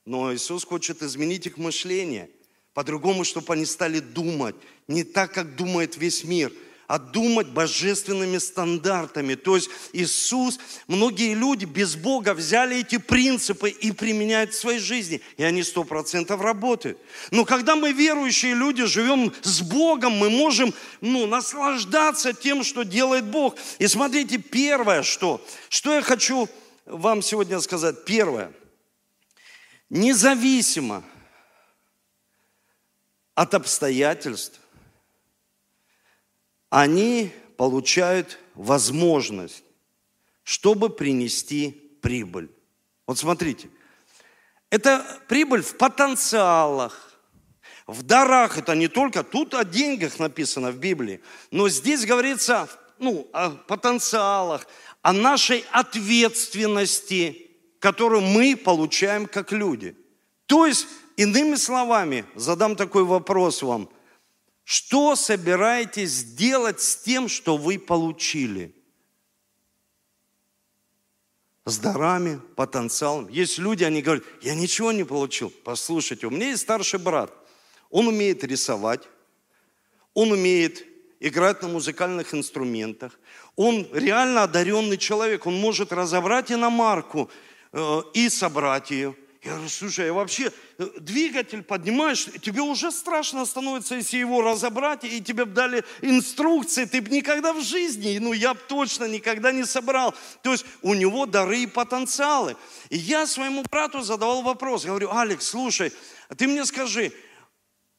[0.06, 2.30] Но Иисус хочет изменить их мышление.
[2.74, 4.56] По-другому, чтобы они стали думать.
[4.88, 6.52] Не так, как думает весь мир–
[6.92, 9.36] а думать божественными стандартами.
[9.36, 15.22] То есть Иисус, многие люди без Бога взяли эти принципы и применяют в своей жизни,
[15.38, 16.98] и они сто процентов работают.
[17.32, 23.24] Но когда мы верующие люди живем с Богом, мы можем ну, наслаждаться тем, что делает
[23.24, 23.56] Бог.
[23.80, 26.50] И смотрите, первое, что, что я хочу
[26.86, 28.04] вам сегодня сказать.
[28.04, 28.52] Первое,
[29.90, 31.06] независимо
[33.34, 34.61] от обстоятельств,
[36.72, 39.64] они получают возможность,
[40.44, 42.50] чтобы принести прибыль.
[43.06, 43.70] Вот смотрите,
[44.72, 47.20] это прибыль в потенциалах,
[47.86, 48.58] в дарах.
[48.58, 54.66] Это не только, тут о деньгах написано в Библии, но здесь говорится ну, о потенциалах,
[55.02, 59.98] о нашей ответственности, которую мы получаем как люди.
[60.46, 63.90] То есть, иными словами, задам такой вопрос вам–
[64.64, 68.76] что собираетесь делать с тем, что вы получили?
[71.66, 73.28] С дарами, потенциалом.
[73.28, 75.52] Есть люди, они говорят, я ничего не получил.
[75.64, 77.32] Послушайте, у меня есть старший брат.
[77.90, 79.08] Он умеет рисовать,
[80.14, 80.86] он умеет
[81.22, 83.18] играть на музыкальных инструментах.
[83.56, 85.46] Он реально одаренный человек.
[85.46, 87.30] Он может разобрать иномарку
[87.72, 89.16] э, и собрать ее.
[89.44, 95.04] Я говорю, слушай, я вообще э, двигатель поднимаешь, тебе уже страшно становится, если его разобрать,
[95.04, 99.66] и тебе дали инструкции, ты бы никогда в жизни, ну я бы точно никогда не
[99.66, 100.14] собрал.
[100.44, 102.56] То есть у него дары и потенциалы.
[102.90, 105.92] И я своему брату задавал вопрос, говорю, Алекс, слушай,
[106.30, 107.12] а ты мне скажи,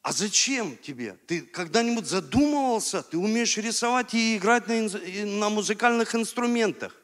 [0.01, 1.17] а зачем тебе?
[1.27, 4.87] Ты когда-нибудь задумывался, ты умеешь рисовать и играть на,
[5.25, 7.02] на музыкальных инструментах?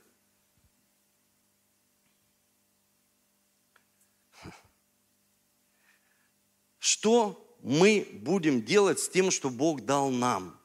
[6.91, 10.59] Что мы будем делать с тем, что Бог дал нам?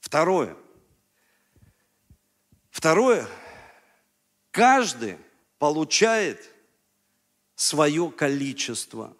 [0.00, 0.56] Второе.
[2.70, 3.28] Второе.
[4.50, 5.16] Каждый
[5.60, 6.52] получает
[7.54, 9.16] свое количество.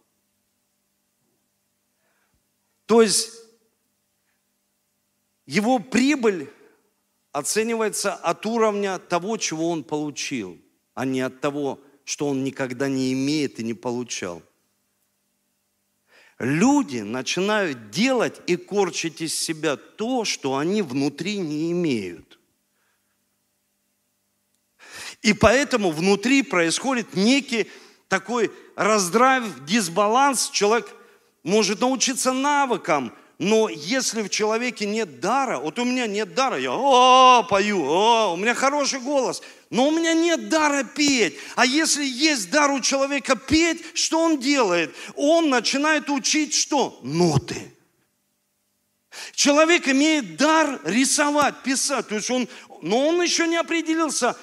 [2.87, 3.31] То есть
[5.47, 6.53] его прибыль
[7.31, 10.61] оценивается от уровня того, чего он получил,
[10.95, 14.43] а не от того, что он никогда не имеет и не получал
[16.39, 22.39] люди начинают делать и корчить из себя то, что они внутри не имеют.
[25.23, 27.69] И поэтому внутри происходит некий
[28.09, 30.51] такой раздрайв, дисбаланс.
[30.51, 30.89] Человек
[31.43, 36.73] может научиться навыкам, но если в человеке нет дара, вот у меня нет дара, я
[36.73, 41.37] о, пою, о, у меня хороший голос, но у меня нет дара петь.
[41.55, 44.95] А если есть дар у человека петь, что он делает?
[45.17, 46.99] Он начинает учить что?
[47.03, 47.73] Ноты.
[49.35, 52.09] Человек имеет дар рисовать, писать.
[52.09, 52.49] То есть он,
[52.83, 54.37] но он еще не определился,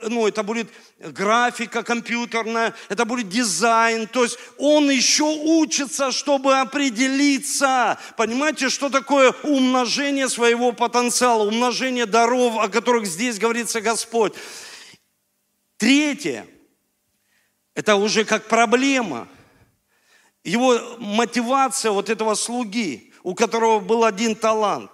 [0.00, 0.68] ну, это будет
[0.98, 4.06] графика компьютерная, это будет дизайн.
[4.06, 7.98] То есть он еще учится, чтобы определиться.
[8.16, 14.34] Понимаете, что такое умножение своего потенциала, умножение даров, о которых здесь говорится Господь.
[15.76, 16.46] Третье,
[17.74, 19.28] это уже как проблема.
[20.44, 24.90] Его мотивация вот этого слуги, у которого был один талант.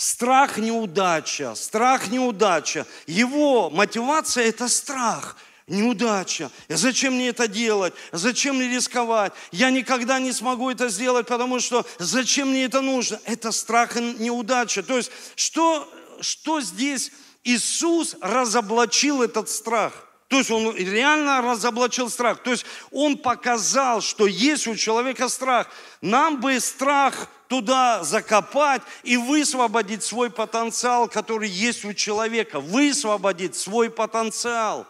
[0.00, 2.86] Страх неудача, страх неудача.
[3.06, 5.36] Его мотивация– это страх.
[5.66, 6.50] неудача.
[6.70, 7.92] Зачем мне это делать?
[8.10, 9.34] Зачем мне рисковать?
[9.52, 13.20] Я никогда не смогу это сделать, потому что зачем мне это нужно?
[13.26, 14.82] Это страх и неудача.
[14.82, 15.86] То есть, что,
[16.22, 17.12] что здесь
[17.44, 20.09] Иисус разоблачил этот страх?
[20.30, 22.40] То есть он реально разоблачил страх.
[22.44, 25.68] То есть он показал, что есть у человека страх.
[26.00, 32.60] Нам бы страх туда закопать и высвободить свой потенциал, который есть у человека.
[32.60, 34.86] Высвободить свой потенциал,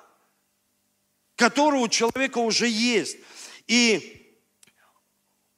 [1.36, 3.16] который у человека уже есть.
[3.66, 4.36] И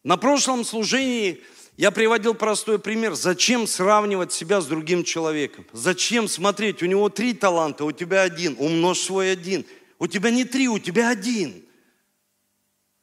[0.05, 1.43] на прошлом служении
[1.83, 3.15] я приводил простой пример.
[3.17, 5.67] Зачем сравнивать себя с другим человеком?
[5.73, 9.65] Зачем смотреть, у него три таланта, у тебя один, умножь свой один.
[9.99, 11.65] У тебя не три, у тебя один.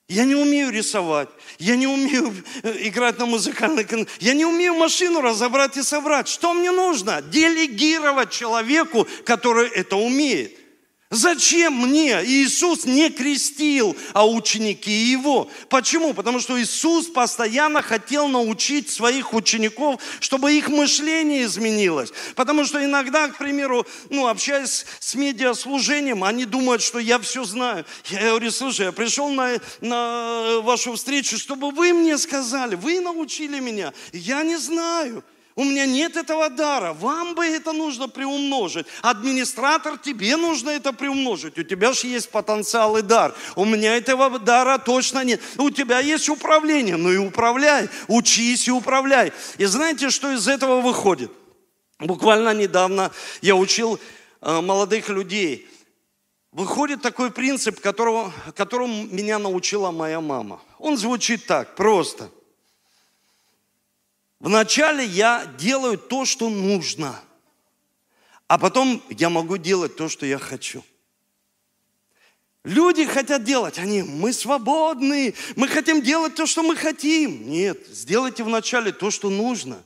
[0.08, 3.86] Я не умею рисовать, я не умею э, играть на музыкальной
[4.22, 6.30] я не умею машину разобрать и собрать.
[6.30, 7.22] Что мне нужно?
[7.22, 10.58] Делегировать человеку, который это умеет.
[11.12, 12.24] Зачем мне?
[12.24, 15.50] Иисус не крестил, а ученики его.
[15.68, 16.14] Почему?
[16.14, 22.14] Потому что Иисус постоянно хотел научить своих учеников, чтобы их мышление изменилось.
[22.36, 27.86] Потому что иногда, к примеру, ну, общаясь с медиаслужением, они думают, что я все знаю.
[28.12, 33.60] Я говорю, слушай, я пришел на, на вашу встречу, чтобы вы мне сказали, вы научили
[33.60, 33.94] меня.
[34.14, 35.24] Я не знаю.
[35.60, 36.94] У меня нет этого дара.
[36.94, 38.88] Вам бы это нужно приумножить.
[39.02, 41.58] Администратор, тебе нужно это приумножить.
[41.58, 43.36] У тебя же есть потенциал и дар.
[43.58, 45.42] У меня этого дара точно нет.
[45.58, 46.96] У тебя есть управление.
[46.96, 47.90] Ну и управляй.
[48.08, 49.34] Учись и управляй.
[49.58, 51.30] И знаете, что из этого выходит?
[52.00, 54.00] Буквально недавно я учил
[54.40, 55.68] э, молодых людей.
[56.54, 60.62] Выходит такой принцип, которого, которому меня научила моя мама.
[60.78, 62.30] Он звучит так, просто–
[64.40, 67.20] Вначале я делаю то, что нужно,
[68.48, 70.84] а потом я могу делать то, что я хочу.
[72.64, 77.50] Люди хотят делать, они, мы свободны, мы хотим делать то, что мы хотим.
[77.50, 79.84] Нет, сделайте вначале то, что нужно.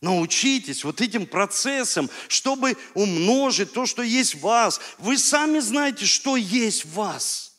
[0.00, 4.80] Научитесь вот этим процессом, чтобы умножить то, что есть в вас.
[4.98, 7.56] Вы сами знаете, что есть в вас.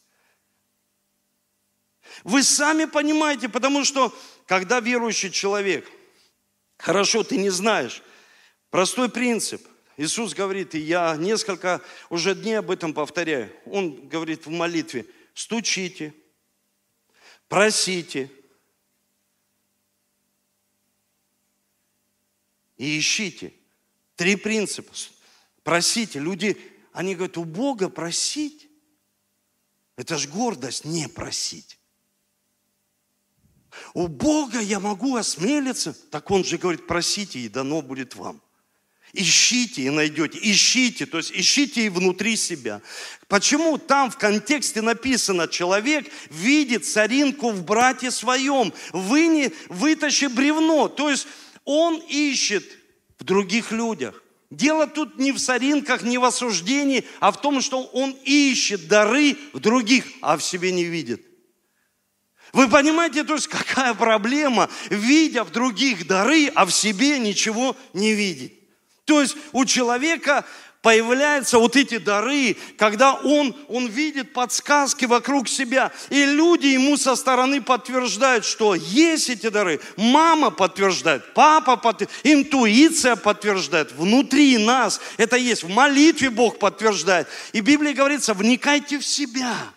[2.23, 5.89] Вы сами понимаете, потому что когда верующий человек–
[6.77, 8.03] Хорошо, ты не знаешь.
[8.69, 9.65] Простой принцип.
[9.97, 13.51] Иисус говорит, и я несколько уже дней об этом повторяю.
[13.65, 16.13] Он говорит в молитве, стучите,
[17.47, 18.29] просите
[22.77, 23.53] и ищите.
[24.15, 24.93] Три принципа.
[25.63, 26.19] Просите.
[26.19, 26.57] Люди,
[26.91, 28.69] они говорят, у Бога просить.
[29.95, 31.79] Это ж гордость не просить.
[33.93, 35.93] У Бога я могу осмелиться.
[36.11, 38.41] Так Он же говорит, просите, и дано будет вам.
[39.13, 40.37] Ищите и найдете.
[40.41, 42.81] Ищите, то есть ищите и внутри себя.
[43.29, 50.89] Почему там в контексте написано, человек видит царинку в брате своем, вы не вытащи бревно.
[50.89, 51.27] То есть
[51.63, 52.65] он ищет
[53.17, 54.21] в других людях.
[54.51, 59.37] Дело тут не в соринках, не в осуждении, а в том, что он ищет дары
[59.53, 61.25] в других, а в себе не видит.
[62.53, 68.13] Вы понимаете, то есть какая проблема, видя в других дары, а в себе ничего не
[68.13, 68.53] видеть.
[69.05, 70.45] То есть у человека
[70.85, 77.15] появляются вот эти дары, когда он, он видит подсказки вокруг себя, и люди ему со
[77.15, 79.79] стороны подтверждают, что есть эти дары.
[79.97, 87.27] Мама подтверждает, папа подтверждает, интуиция подтверждает, внутри нас это есть, в молитве Бог подтверждает.
[87.51, 89.55] И в Библии говорится, вникайте в себя–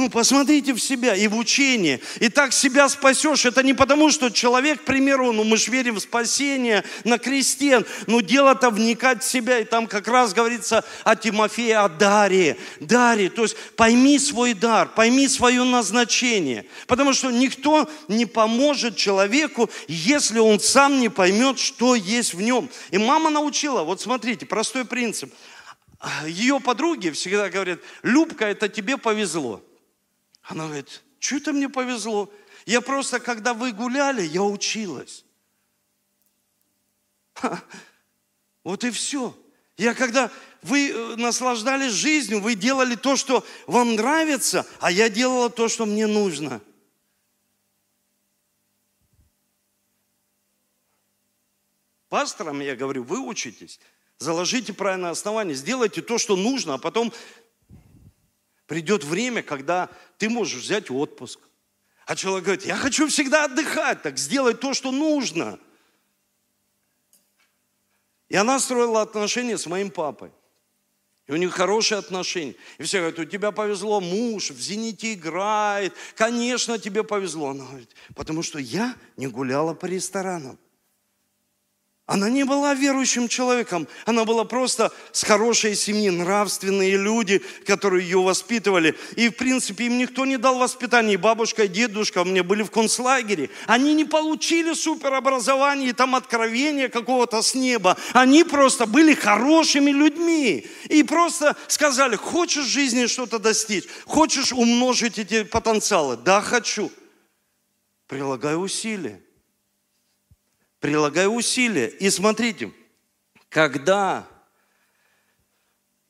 [0.00, 2.00] ну, посмотрите в себя и в учение.
[2.20, 3.44] И так себя спасешь.
[3.44, 7.84] Это не потому, что человек, к примеру, ну, мы же верим в спасение на кресте,
[8.06, 9.58] но дело-то вникать в себя.
[9.58, 12.56] И там как раз говорится о Тимофее, о даре.
[12.80, 16.64] Даре, то есть пойми свой дар, пойми свое назначение.
[16.86, 22.70] Потому что никто не поможет человеку, если он сам не поймет, что есть в нем.
[22.90, 25.30] И мама научила, вот смотрите, простой принцип.
[26.26, 29.62] Ее подруги всегда говорят, Любка, это тебе повезло.
[30.50, 32.30] Она говорит, что это мне повезло?
[32.66, 35.24] Я просто, когда вы гуляли, я училась.
[37.34, 37.62] Ха,
[38.64, 39.36] вот и все.
[39.76, 40.30] Я когда
[40.62, 45.86] вы э, наслаждались жизнью, вы делали то, что вам нравится, а я делала то, что
[45.86, 46.60] мне нужно.
[52.08, 53.78] Пасторам я говорю, вы учитесь,
[54.18, 57.12] заложите правильное основание, сделайте то, что нужно, а потом
[58.70, 61.40] Придет время, когда ты можешь взять отпуск.
[62.06, 65.58] А человек говорит, я хочу всегда отдыхать, так сделай то, что нужно.
[68.28, 70.30] И она строила отношения с моим папой.
[71.26, 72.54] И у них хорошие отношения.
[72.78, 75.92] И все говорят, у тебя повезло, муж в «Зените» играет.
[76.14, 77.48] Конечно, тебе повезло.
[77.48, 80.60] Она говорит, потому что я не гуляла по ресторанам.
[82.10, 88.20] Она не была верующим человеком, она была просто с хорошей семьи, нравственные люди, которые ее
[88.20, 88.96] воспитывали.
[89.14, 91.14] И, в принципе, им никто не дал воспитания.
[91.14, 93.48] И бабушка, и дедушка мне были в концлагере.
[93.68, 97.96] Они не получили суперобразование, там откровения какого-то с неба.
[98.12, 100.66] Они просто были хорошими людьми.
[100.88, 106.16] И просто сказали, хочешь в жизни что-то достичь, хочешь умножить эти потенциалы?
[106.16, 106.90] Да, хочу.
[108.08, 109.22] Прилагай усилия
[110.80, 111.86] прилагая усилия.
[111.86, 112.72] И смотрите,
[113.48, 114.26] когда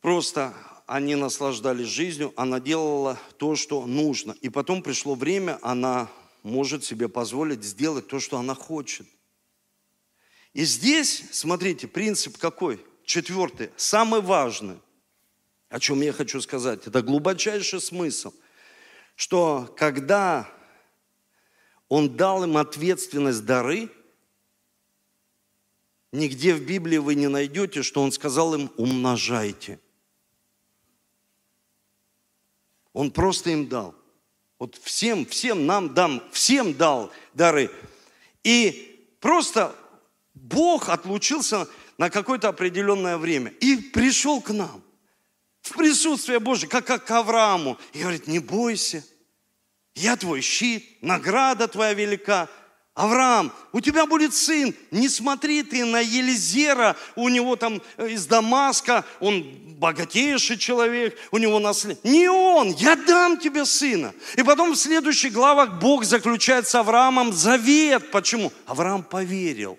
[0.00, 0.54] просто
[0.86, 4.34] они наслаждались жизнью, она делала то, что нужно.
[4.40, 6.08] И потом пришло время, она
[6.42, 9.06] может себе позволить сделать то, что она хочет.
[10.52, 12.84] И здесь, смотрите, принцип какой?
[13.04, 14.78] Четвертый, самый важный,
[15.68, 18.32] о чем я хочу сказать, это глубочайший смысл,
[19.16, 20.48] что когда
[21.88, 23.90] он дал им ответственность дары–
[26.12, 29.78] Нигде в Библии вы не найдете, что он сказал им умножайте.
[32.92, 33.94] Он просто им дал.
[34.58, 37.70] Вот всем, всем нам дам, всем дал дары.
[38.42, 39.74] И просто
[40.34, 44.82] Бог отлучился на какое-то определенное время и пришел к нам
[45.60, 47.78] в присутствие Божье, как, как к Аврааму.
[47.92, 49.04] И говорит, не бойся,
[49.94, 52.48] я твой щит, награда твоя велика–
[52.94, 58.26] Авраам, у тебя будет сын, не смотри ты на Елизера, у него там э, из
[58.26, 59.44] Дамаска, он
[59.78, 62.00] богатейший человек, у него наследие.
[62.02, 64.12] Не он, я дам тебе сына.
[64.36, 68.10] И потом в следующих главах Бог заключает с Авраамом завет.
[68.10, 68.52] Почему?
[68.66, 69.78] Авраам поверил.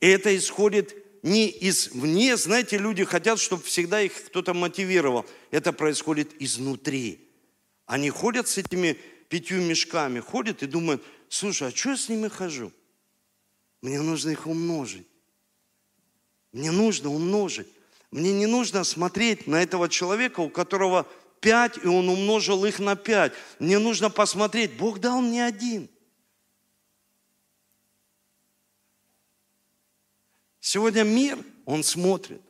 [0.00, 5.26] И это исходит не извне, знаете, люди хотят, чтобы всегда их кто-то мотивировал.
[5.50, 7.31] Это происходит изнутри.
[7.92, 8.94] Они ходят с этими
[9.28, 12.72] пятью мешками, ходят и думают, слушай, а что я с ними хожу?
[13.82, 15.06] Мне нужно их умножить.
[16.52, 17.66] Мне нужно умножить.
[18.10, 21.06] Мне не нужно смотреть на этого человека, у которого
[21.40, 23.34] пять, и он умножил их на пять.
[23.58, 25.90] Мне нужно посмотреть, Бог дал мне один.
[30.60, 32.40] Сегодня мир, он смотрит.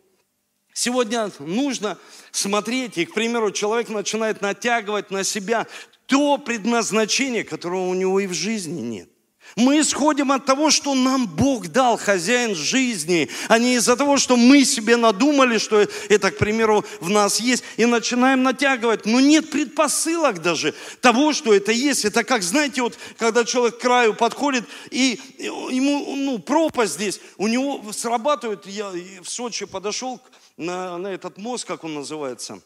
[0.75, 1.99] Сегодня нужно
[2.31, 5.67] смотреть, и, к примеру, человек начинает натягивать на себя
[6.07, 9.09] то предназначение, которого у него и в жизни нет.
[9.57, 14.37] Мы исходим от того, что нам Бог дал, хозяин жизни, а не из-за того, что
[14.37, 19.05] мы себе надумали, что это, к примеру, в нас есть, и начинаем натягивать.
[19.05, 22.07] Но нет предпосылок даже того, что это есть.
[22.07, 27.47] Это как, знаете, вот когда человек к краю подходит, и ему ну, пропасть здесь, у
[27.47, 28.91] него срабатывает, я
[29.23, 30.23] в Сочи подошел к
[30.57, 32.63] на, на этот мост, как он называется,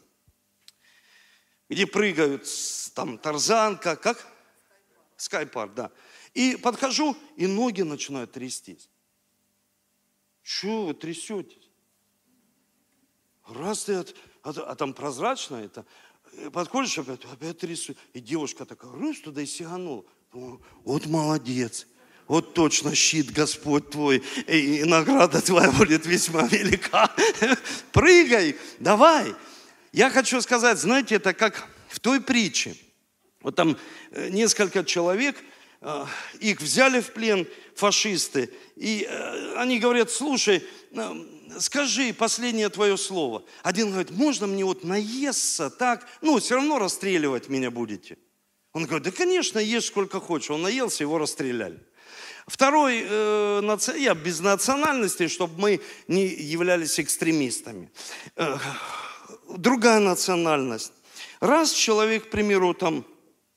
[1.69, 2.47] где прыгают,
[2.95, 4.27] там тарзанка, как?
[5.17, 5.91] Скайпарк, да.
[6.35, 8.89] И подхожу, и ноги начинают трястись.
[10.43, 11.71] Чего вы трясетесь?
[13.49, 15.87] Раз ты, от, а, а там прозрачно это,
[16.53, 17.95] подходишь опять, опять трясу.
[18.13, 20.05] И девушка такая, раз туда и сиганула.
[20.33, 21.87] Думаю, вот молодец
[22.29, 27.15] вот точно щит Господь твой, и награда твоя будет весьма велика.
[27.93, 29.35] Прыгай, давай.
[29.93, 32.77] Я хочу сказать, знаете, это как в той притче.
[33.41, 33.77] Вот там
[34.11, 35.37] э, несколько человек,
[35.81, 36.05] э,
[36.41, 37.47] их взяли в плен
[37.77, 40.65] фашисты, и э, они говорят, слушай,
[41.61, 43.45] скажи последнее твое слово.
[43.63, 48.19] Один говорит, можно мне вот наесться так, ну, все равно расстреливать меня будете.
[48.73, 50.51] Он говорит, да, конечно, ешь сколько хочешь.
[50.51, 51.81] Он наелся, его расстреляли.
[52.47, 57.91] Второй, э, я без национальности, чтобы мы не являлись экстремистами.
[58.37, 58.57] Э,
[59.49, 60.93] другая национальность.
[61.41, 63.05] Раз человек, к примеру, там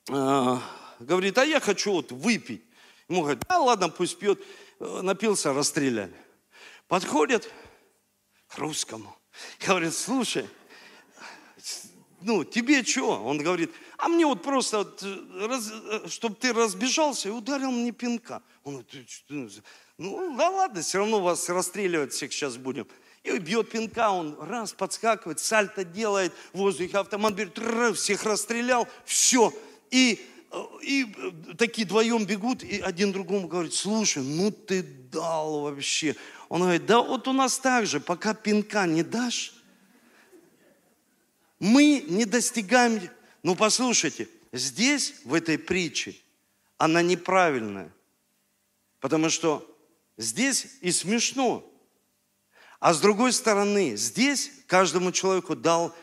[0.09, 0.57] э,
[0.99, 2.63] говорит, а я хочу вот выпить.
[3.07, 4.41] Ему говорят, да ладно, пусть пьет.
[4.79, 6.15] Э, напился, расстреляли.
[6.87, 7.51] Подходит
[8.47, 9.15] к русскому.
[9.65, 10.47] Говорит, слушай,
[12.21, 13.23] ну, тебе что?
[13.23, 14.87] Он говорит, а мне вот просто,
[15.39, 15.71] раз,
[16.07, 18.41] чтобы ты разбежался и ударил мне пинка.
[18.63, 19.09] Он говорит,
[19.97, 22.87] ну да ладно, все равно вас расстреливать всех сейчас будем.
[23.23, 29.53] И бьет пинка, он раз подскакивает, сальто делает в воздухе, автомат берет, всех расстрелял, все.
[29.91, 30.25] И,
[30.81, 31.05] и
[31.57, 36.15] такие вдвоем бегут, и один другому говорит, слушай, ну ты дал вообще.
[36.47, 39.53] Он говорит, да вот у нас так же, пока пинка не дашь,
[41.59, 43.09] мы не достигаем...
[43.43, 46.15] Ну, послушайте, здесь, в этой притче,
[46.77, 47.93] она неправильная.
[48.99, 49.65] Потому что
[50.17, 51.65] здесь и смешно.
[52.79, 55.95] А с другой стороны, здесь каждому человеку дал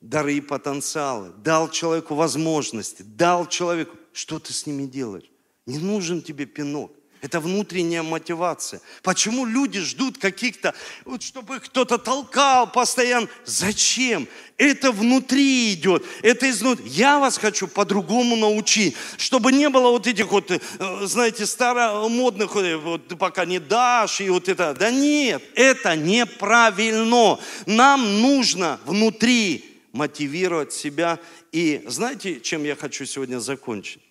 [0.00, 5.30] дары и потенциалы, дал человеку возможности, дал человеку, что ты с ними делаешь?
[5.66, 6.92] Не нужен тебе пинок.
[7.24, 8.82] Это внутренняя мотивация.
[9.02, 10.74] Почему люди ждут каких-то,
[11.06, 13.28] вот чтобы кто-то толкал постоянно?
[13.46, 14.28] Зачем?
[14.58, 16.86] Это внутри идет, это изнутри.
[16.86, 20.60] Я вас хочу по-другому научить, чтобы не было вот этих вот, э,
[21.06, 24.74] знаете, старомодных, вот ты пока не дашь, и вот это.
[24.74, 27.38] Да нет, это неправильно.
[27.64, 31.18] Нам нужно внутри мотивировать себя.
[31.52, 34.02] И знаете, чем я хочу сегодня закончить?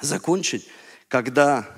[0.00, 0.66] Закончить,
[1.06, 1.68] когда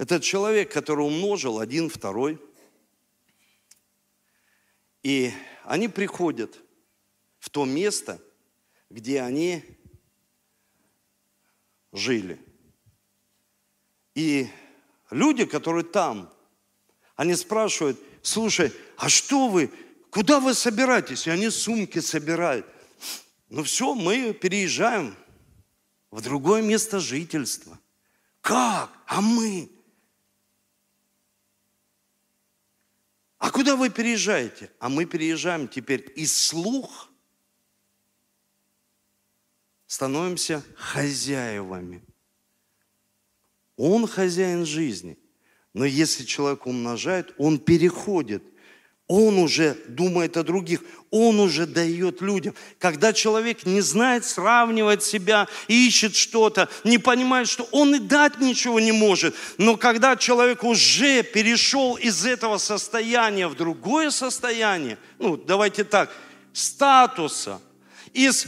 [0.00, 2.40] Этот человек, который умножил один, второй.
[5.02, 5.30] И
[5.64, 6.58] они приходят
[7.38, 8.18] в то место,
[8.88, 9.62] где они
[11.92, 12.40] жили.
[14.14, 14.48] И
[15.10, 16.32] люди, которые там,
[17.14, 19.70] они спрашивают, слушай, а что вы,
[20.08, 21.26] куда вы собираетесь?
[21.26, 22.64] И они сумки собирают.
[23.50, 25.14] Ну все, мы переезжаем
[26.10, 27.78] в другое место жительства.
[28.40, 28.90] Как?
[29.04, 29.68] А мы?
[33.40, 34.70] А куда вы переезжаете?
[34.78, 37.10] А мы переезжаем теперь из слух,
[39.86, 42.04] становимся хозяевами.
[43.76, 45.18] Он хозяин жизни.
[45.72, 48.44] Но если человек умножает, он переходит
[49.10, 52.54] он уже думает о других, он уже дает людям.
[52.78, 58.78] Когда человек не знает сравнивать себя, ищет что-то, не понимает, что он и дать ничего
[58.78, 65.82] не может, но когда человек уже перешел из этого состояния в другое состояние, ну давайте
[65.82, 66.14] так,
[66.52, 67.60] статуса,
[68.12, 68.46] из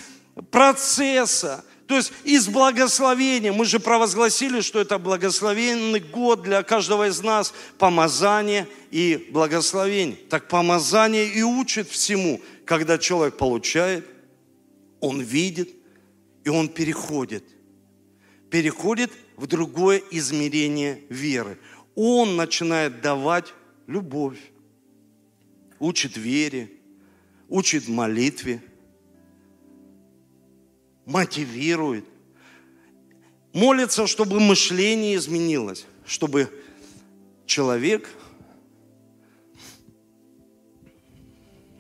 [0.53, 7.21] процесса, то есть из благословения, мы же провозгласили, что это благословенный год для каждого из
[7.21, 10.17] нас, помазание и благословение.
[10.31, 14.07] Так помазание и учит всему, когда человек получает,
[15.01, 15.69] он видит,
[16.45, 17.45] и он переходит.
[18.49, 21.59] Переходит в другое измерение веры.
[21.95, 23.53] Он начинает давать
[23.87, 24.39] любовь,
[25.79, 26.71] учит вере,
[27.51, 28.63] учит молитве–
[31.05, 32.05] мотивирует.
[33.53, 36.49] Молится, чтобы мышление изменилось, чтобы
[37.47, 38.09] человек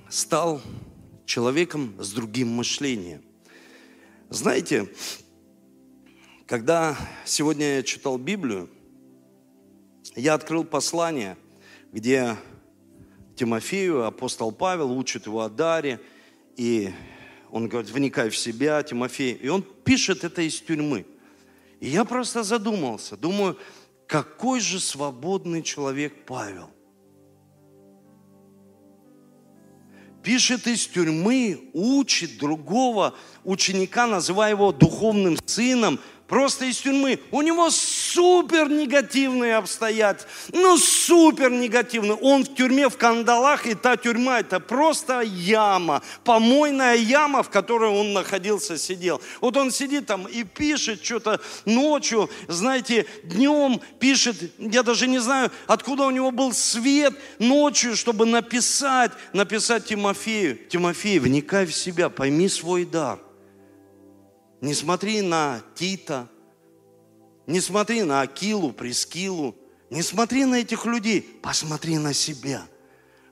[0.08, 0.60] стал
[1.24, 3.22] человеком с другим мышлением.
[4.28, 4.92] Знаете,
[6.46, 8.68] когда сегодня я читал Библию,
[10.14, 11.38] я открыл послание,
[11.92, 12.36] где
[13.36, 16.00] Тимофею апостол Павел учит его о даре,
[16.56, 16.90] и
[17.52, 19.34] он говорит, вникай в себя, Тимофей.
[19.34, 21.04] И он пишет это из тюрьмы.
[21.80, 23.58] И я просто задумался, думаю,
[24.06, 26.70] какой же свободный человек Павел.
[30.22, 36.00] Пишет из тюрьмы, учит другого ученика, называя его духовным сыном–
[36.32, 37.20] просто из тюрьмы.
[37.30, 37.68] У него
[38.14, 40.30] супер негативные обстоятельства.
[40.52, 42.14] Ну, супер негативные.
[42.14, 47.90] Он в тюрьме в кандалах, и та тюрьма это просто яма, помойная яма, в которой
[47.90, 49.20] он находился, сидел.
[49.40, 55.50] Вот он сидит там и пишет что-то ночью, знаете, днем пишет, я даже не знаю,
[55.66, 60.58] откуда у него был свет ночью, чтобы написать, написать Тимофею.
[60.68, 63.18] Тимофей, вникай в себя, пойми свой дар–
[64.62, 66.28] не смотри на Тита,
[67.46, 69.56] не смотри на Акилу, Прескилу,
[69.90, 72.66] не смотри на этих людей, посмотри на себя.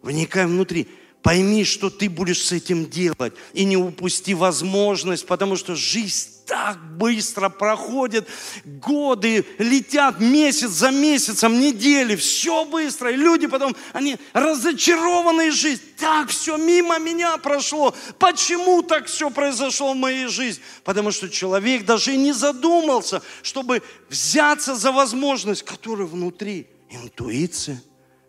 [0.03, 0.89] Вникай внутри.
[1.23, 3.35] Пойми, что ты будешь с этим делать.
[3.53, 8.27] И не упусти возможность, потому что жизнь так быстро проходит,
[8.65, 13.13] годы летят месяц за месяцем, недели, все быстро.
[13.13, 15.87] И люди потом, они разочарованы жизнью.
[15.99, 17.95] Так все мимо меня прошло.
[18.19, 20.63] Почему так все произошло в моей жизни?
[20.83, 26.67] Потому что человек даже и не задумался, чтобы взяться за возможность, которая внутри.
[26.89, 27.81] Интуиция.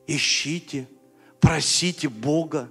[0.05, 0.87] Ищите,
[1.39, 2.69] просите Бога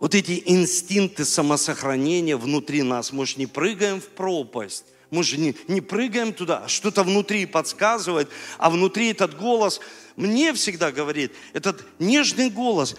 [0.00, 3.12] вот эти инстинкты самосохранения внутри нас.
[3.12, 4.84] Мы же не прыгаем в пропасть.
[5.10, 8.28] Мы же не, не прыгаем туда, а что-то внутри подсказывает,
[8.58, 9.80] а внутри этот голос
[10.16, 12.94] мне всегда говорит, этот нежный голос,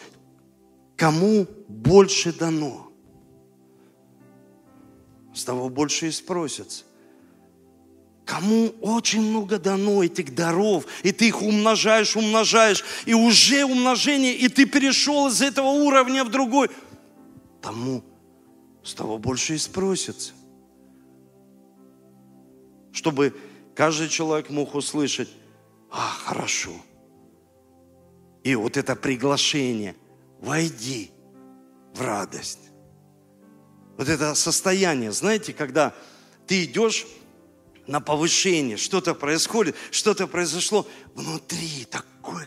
[0.96, 2.92] кому больше дано,
[5.36, 6.84] с того больше и спросится.
[8.26, 14.48] Кому очень много дано этих даров, и ты их умножаешь, умножаешь, и уже умножение, и
[14.48, 16.70] ты перешел из этого уровня в другой–
[17.70, 18.04] тому
[18.84, 20.34] с того больше и спросится.
[22.92, 23.36] Чтобы
[23.76, 25.30] каждый человек мог услышать,
[25.92, 26.72] а, хорошо,
[28.44, 29.96] И вот это приглашение,
[30.40, 31.12] войди
[31.94, 32.72] в радость.
[33.98, 35.94] Вот это состояние, знаете, когда
[36.48, 37.06] ты идешь
[37.90, 42.44] на повышение, что-то происходит, что-то произошло внутри, такой,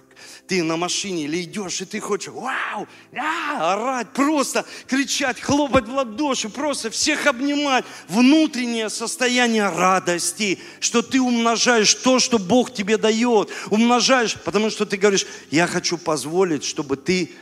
[0.46, 5.94] ты на машине или идешь, и ты хочешь, вау, а, орать, просто кричать, хлопать в
[5.94, 7.84] ладоши, просто всех обнимать.
[8.08, 14.96] Внутреннее состояние радости, что ты умножаешь то, что Бог тебе дает, умножаешь, потому что ты
[14.96, 17.32] говоришь, я хочу позволить, чтобы ты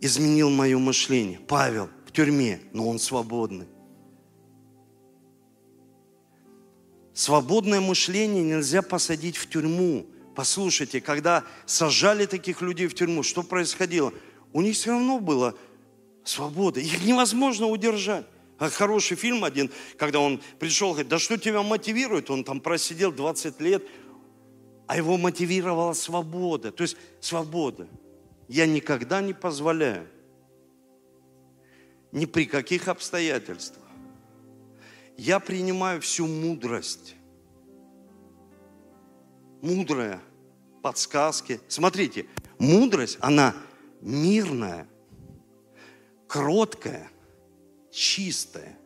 [0.00, 1.38] изменил мое мышление.
[1.46, 3.66] Павел в тюрьме, но он свободный.
[7.14, 10.04] Свободное мышление нельзя посадить в тюрьму.
[10.34, 14.12] Послушайте, когда сажали таких людей в тюрьму, что происходило?
[14.52, 15.54] У них все равно была
[16.24, 16.80] свобода.
[16.80, 18.26] Их невозможно удержать.
[18.58, 22.30] А хороший фильм один, когда он пришел, говорит, да что тебя мотивирует?
[22.30, 23.84] Он там просидел 20 лет,
[24.86, 26.72] а его мотивировала свобода.
[26.72, 27.86] То есть свобода.
[28.48, 30.06] Я никогда не позволяю,
[32.12, 33.83] ни при каких обстоятельствах,
[35.16, 37.14] я принимаю всю мудрость.
[39.62, 40.20] Мудрая,
[40.82, 41.60] подсказки.
[41.68, 42.26] Смотрите,
[42.58, 43.54] мудрость, она
[44.00, 44.86] мирная,
[46.26, 47.10] кроткая,
[47.90, 48.76] чистая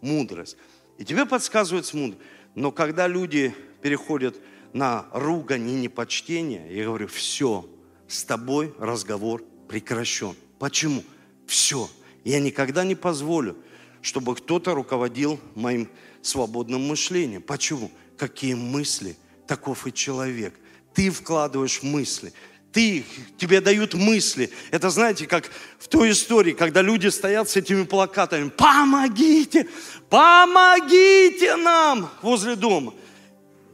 [0.00, 0.56] мудрость.
[0.98, 2.22] И тебе подсказывает с мудрость.
[2.54, 4.36] Но когда люди переходят
[4.72, 7.66] на ругань и непочтение, я говорю, все,
[8.08, 10.34] с тобой разговор прекращен.
[10.58, 11.02] Почему?
[11.46, 11.88] Все.
[12.24, 13.56] Я никогда не позволю,
[14.02, 15.88] чтобы кто-то руководил моим
[16.20, 17.42] свободным мышлением.
[17.42, 17.90] Почему?
[18.18, 20.54] Какие мысли, таков и человек.
[20.92, 22.32] Ты вкладываешь мысли,
[22.72, 23.04] ты,
[23.38, 24.50] тебе дают мысли.
[24.70, 29.68] Это знаете, как в той истории, когда люди стоят с этими плакатами, помогите,
[30.08, 32.94] помогите нам возле дома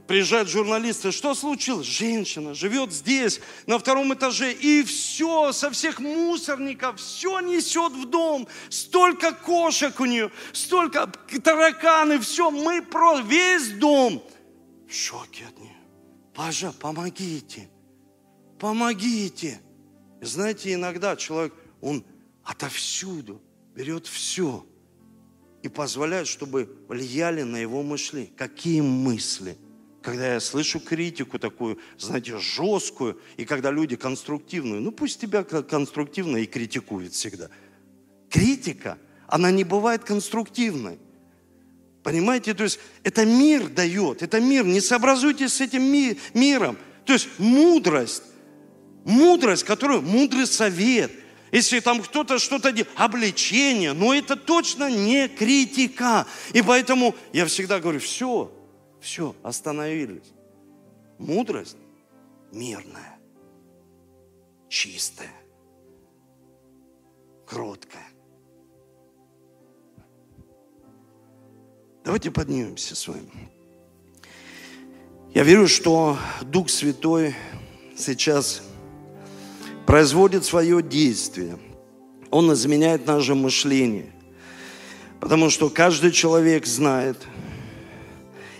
[0.08, 1.86] приезжают журналисты, что случилось?
[1.86, 8.48] Женщина живет здесь, на втором этаже, и все, со всех мусорников, все несет в дом.
[8.70, 11.06] Столько кошек у нее, столько
[11.44, 14.24] тараканы, все, мы про весь дом
[14.88, 15.76] в шоке от нее.
[16.34, 17.68] Пажа, помогите,
[18.58, 19.60] помогите.
[20.22, 21.52] И знаете, иногда человек,
[21.82, 22.02] он
[22.42, 23.42] отовсюду
[23.74, 24.64] берет все
[25.62, 28.32] и позволяет, чтобы влияли на его мышление.
[28.34, 29.58] Какие мысли–
[30.02, 36.38] когда я слышу критику такую, знаете, жесткую, и когда люди конструктивную, ну пусть тебя конструктивно
[36.38, 37.48] и критикуют всегда.
[38.30, 40.98] Критика, она не бывает конструктивной.
[42.02, 46.78] Понимаете, то есть это мир дает, это мир, не сообразуйтесь с этим ми- миром.
[47.04, 48.22] То есть мудрость,
[49.04, 51.10] мудрость, которую, мудрый совет,
[51.50, 56.26] если там кто-то что-то делает, обличение, но это точно не критика.
[56.52, 58.52] И поэтому я всегда говорю, все,
[59.00, 60.32] все, остановились.
[61.18, 61.76] Мудрость
[62.52, 63.18] мирная,
[64.68, 65.32] чистая,
[67.46, 68.06] кроткая.
[72.04, 73.30] Давайте поднимемся с вами.
[75.34, 77.34] Я верю, что Дух Святой
[77.96, 78.62] сейчас
[79.86, 81.58] производит свое действие.
[82.30, 84.12] Он изменяет наше мышление.
[85.20, 87.18] Потому что каждый человек знает–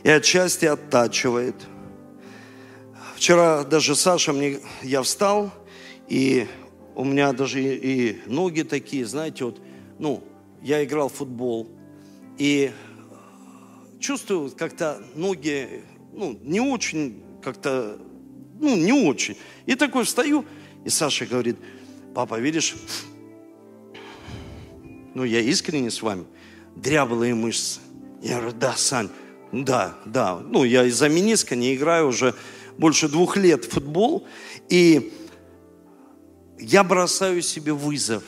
[0.03, 1.55] и отчасти оттачивает.
[3.17, 5.53] Вчера даже Саша мне, я встал,
[6.09, 6.47] и
[6.95, 9.61] у меня даже и, и ноги такие, знаете, вот,
[9.99, 10.23] ну,
[10.63, 11.69] я играл в футбол,
[12.39, 12.73] и
[13.99, 15.83] чувствую как-то ноги,
[16.13, 17.99] ну, не очень, как-то,
[18.61, 19.37] ну, не очень.
[19.67, 20.45] И такой встаю,
[20.85, 21.57] и Саша говорит,
[22.15, 22.77] папа, видишь,
[25.15, 26.25] ну, я искренне с вами,
[26.77, 27.81] дряблые мышцы.
[28.23, 29.11] Я говорю, да, Сань,
[29.53, 30.39] да, да.
[30.39, 32.35] Ну, я из-за миниска не играю уже
[32.77, 34.27] больше двух лет в футбол.
[34.69, 35.13] И
[36.59, 38.23] я бросаю себе вызов.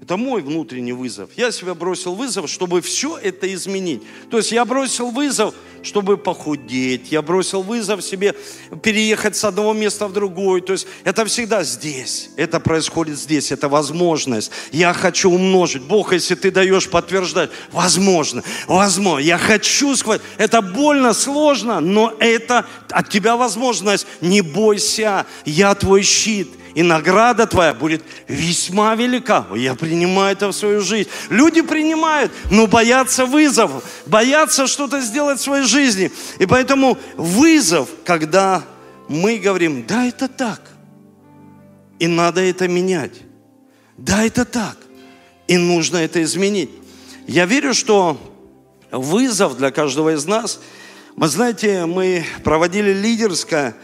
[0.00, 1.30] Это мой внутренний вызов.
[1.36, 4.02] Я себе бросил вызов, чтобы все это изменить.
[4.30, 7.10] То есть я бросил вызов– чтобы похудеть.
[7.10, 8.34] Я бросил вызов себе
[8.82, 10.60] переехать с одного места в другое.
[10.60, 12.30] То есть это всегда здесь.
[12.36, 13.52] Это происходит здесь.
[13.52, 14.50] Это возможность.
[14.72, 15.82] Я хочу умножить.
[15.82, 19.18] Бог, если ты даешь подтверждать, возможно, возможно.
[19.20, 20.26] Я хочу схватить.
[20.36, 24.06] Это больно, сложно, но это от тебя возможность.
[24.20, 25.26] Не бойся.
[25.44, 26.48] Я твой щит
[26.78, 29.46] и награда твоя будет весьма велика.
[29.56, 31.08] Я принимаю это в свою жизнь.
[31.28, 36.10] Люди принимают, но боятся вызовов, боятся что-то сделать в своей жизни.
[36.38, 38.64] И поэтому вызов, когда
[39.08, 40.60] мы говорим, да, это так,
[41.98, 43.22] и надо это менять.
[43.96, 44.76] Да, это так,
[45.46, 46.70] и нужно это изменить.
[47.26, 48.18] Я верю, что
[48.90, 50.60] вызов для каждого из нас,
[51.16, 53.74] вы знаете, мы проводили лидерское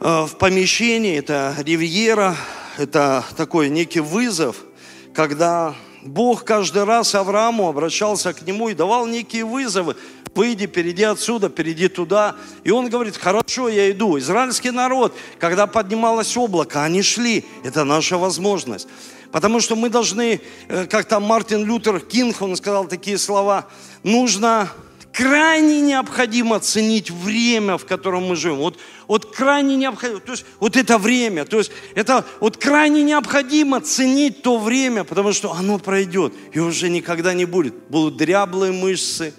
[0.00, 2.36] э, в помещении, это ривьера,
[2.78, 4.64] это такой некий вызов,
[5.12, 9.96] когда Бог каждый раз Аврааму обращался к нему и давал некие вызовы.
[10.34, 12.36] Выйди, перейди отсюда, перейди туда.
[12.64, 14.18] И он говорит, хорошо, я иду.
[14.18, 17.44] Израильский народ, когда поднималось облако, они шли.
[17.64, 18.88] Это наша возможность.
[19.32, 23.68] Потому что мы должны, э, как там Мартин Лютер Кинг, он сказал такие слова,
[24.02, 24.70] нужно
[25.12, 28.58] крайне необходимо ценить время, в котором мы живем.
[28.58, 28.78] Вот,
[29.08, 34.42] вот крайне необходимо, то есть вот это время, то есть это вот крайне необходимо ценить
[34.42, 37.74] то время, потому что оно пройдет и уже никогда не будет.
[37.88, 39.34] Будут дряблые мышцы,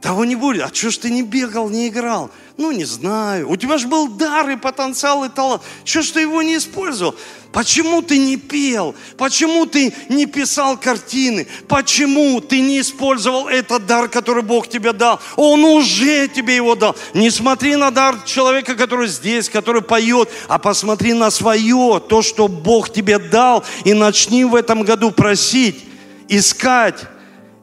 [0.00, 0.62] того не будет.
[0.62, 2.30] А что ж ты не бегал, не играл?
[2.56, 3.50] Ну, не знаю.
[3.50, 5.62] У тебя же был дар и потенциал и талант.
[5.84, 7.14] Что ж ты его не использовал?
[7.52, 8.94] Почему ты не пел?
[9.16, 11.46] Почему ты не писал картины?
[11.68, 15.20] Почему ты не использовал этот дар, который Бог тебе дал?
[15.36, 16.96] Он уже тебе его дал.
[17.14, 22.46] Не смотри на дар человека, который здесь, который поет, а посмотри на свое, то, что
[22.46, 25.84] Бог тебе дал, и начни в этом году просить,
[26.28, 27.00] искать,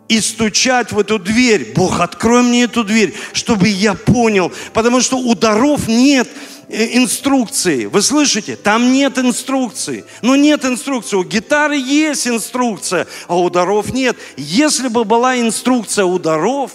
[0.08, 1.74] и стучать в эту дверь.
[1.76, 4.52] Бог, открой мне эту дверь, чтобы я понял.
[4.74, 6.28] Потому что у даров нет
[6.70, 7.86] Э, инструкции.
[7.86, 8.58] Вы слышите?
[8.58, 10.04] Там нет инструкции.
[10.22, 11.16] Ну нет инструкции.
[11.16, 14.18] У гитары есть инструкция, а у даров нет.
[14.36, 16.74] Если бы была инструкция у даров,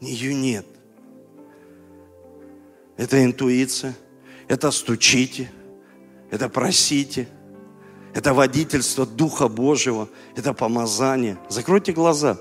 [0.00, 0.66] ее нет.
[2.98, 3.96] Это интуиция,
[4.48, 5.50] это стучите,
[6.30, 7.26] это просите,
[8.14, 11.38] это водительство Духа Божьего, это помазание.
[11.48, 12.38] Закройте глаза.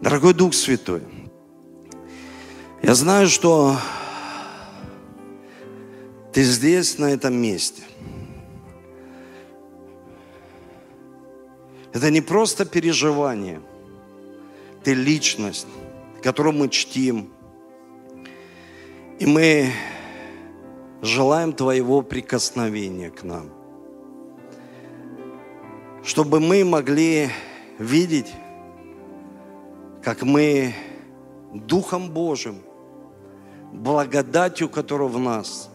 [0.00, 1.02] Дорогой Дух Святой,
[2.82, 3.76] я знаю, что
[6.32, 7.82] ты здесь, на этом месте.
[11.94, 13.62] Это не просто переживание.
[14.84, 15.66] Ты личность,
[16.22, 17.32] которую мы чтим.
[19.18, 19.72] И мы
[21.00, 23.55] желаем Твоего прикосновения к нам.
[26.06, 27.30] Чтобы мы могли
[27.80, 28.32] видеть,
[30.04, 30.72] как мы
[31.52, 32.60] Духом Божьим
[33.72, 35.68] благодатью, которая в нас,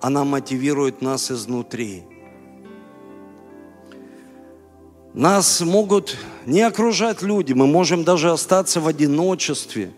[0.00, 2.02] она мотивирует нас изнутри.
[5.14, 9.92] Нас могут не окружать люди, мы можем даже остаться в одиночестве,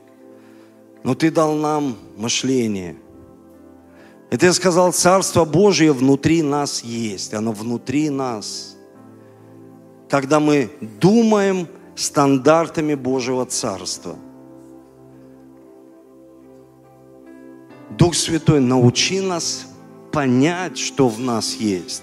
[1.03, 2.99] но Ты дал нам мышление.
[4.30, 8.70] И Ты сказал, Царство Божье внутри нас есть, оно внутри нас.
[10.11, 14.17] Когда мы думаем стандартами Божьего Царства–
[18.01, 19.67] Дух Святой, научи нас
[20.13, 22.03] понять, что в нас есть.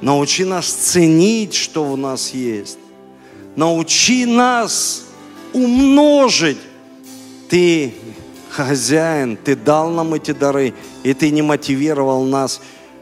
[0.00, 2.78] Научи нас ценить, что в нас есть.
[3.56, 5.04] Научи нас
[5.54, 6.58] умножить.
[7.48, 7.94] Ты
[8.50, 12.60] хозяин, ты дал нам эти дары, и ты не мотивировал нас,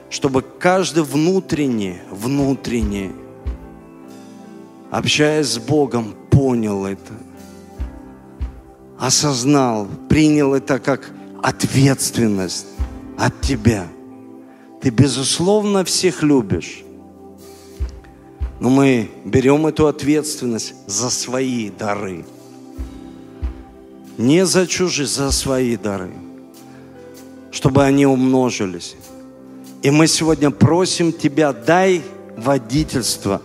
[0.08, 3.10] чтобы каждый внутренне, внутренне,
[4.92, 7.14] общаясь с Богом, понял это,
[8.98, 11.10] осознал, принял это как
[11.42, 12.66] ответственность
[13.18, 13.88] от тебя.
[14.82, 16.82] Ты, безусловно, всех любишь.
[18.60, 22.26] Но мы берем эту ответственность за свои дары.
[24.18, 26.12] Не за чужие, за свои дары.
[27.50, 28.94] Чтобы они умножились.
[29.82, 32.02] И мы сегодня просим Тебя, дай
[32.36, 33.40] водительство.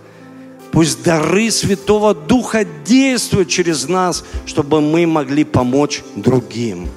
[0.72, 6.88] Пусть дары Святого Духа действуют через нас, чтобы мы могли помочь другим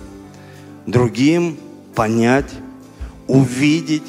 [0.85, 1.57] другим
[1.95, 2.51] понять,
[3.27, 4.03] увидеть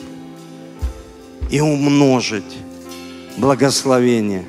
[1.50, 2.56] и умножить
[3.36, 4.44] благословение.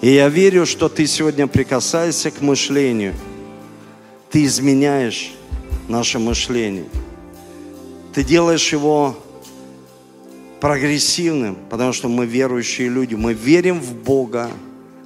[0.00, 3.14] И я верю, что ты сегодня прикасаешься к мышлению.
[4.30, 5.32] Ты изменяешь
[5.88, 6.86] наше мышление.
[8.12, 9.16] Ты делаешь его
[10.64, 13.14] прогрессивным, потому что мы верующие люди.
[13.14, 14.48] Мы верим в Бога.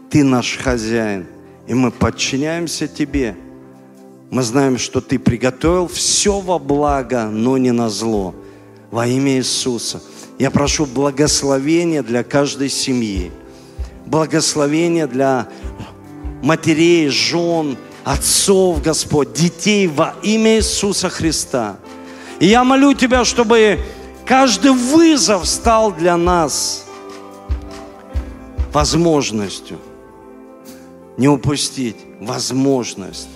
[0.08, 1.26] Ты наш хозяин.
[1.66, 3.36] И мы подчиняемся Тебе–
[4.30, 8.34] мы знаем, что Ты приготовил все во благо, но не на зло.
[8.90, 10.02] Во имя Иисуса.
[10.38, 13.30] Я прошу благословения для каждой семьи.
[14.06, 15.48] Благословения для
[16.42, 21.76] матерей, жен, отцов, Господь, детей во имя Иисуса Христа.
[22.38, 23.80] И я молю Тебя, чтобы
[24.28, 26.84] каждый вызов стал для нас
[28.72, 29.78] возможностью.
[31.16, 33.28] Не упустить возможность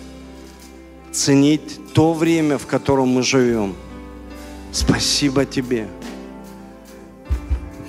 [1.11, 3.75] ценить то время, в котором мы живем.
[4.71, 5.89] Спасибо Тебе.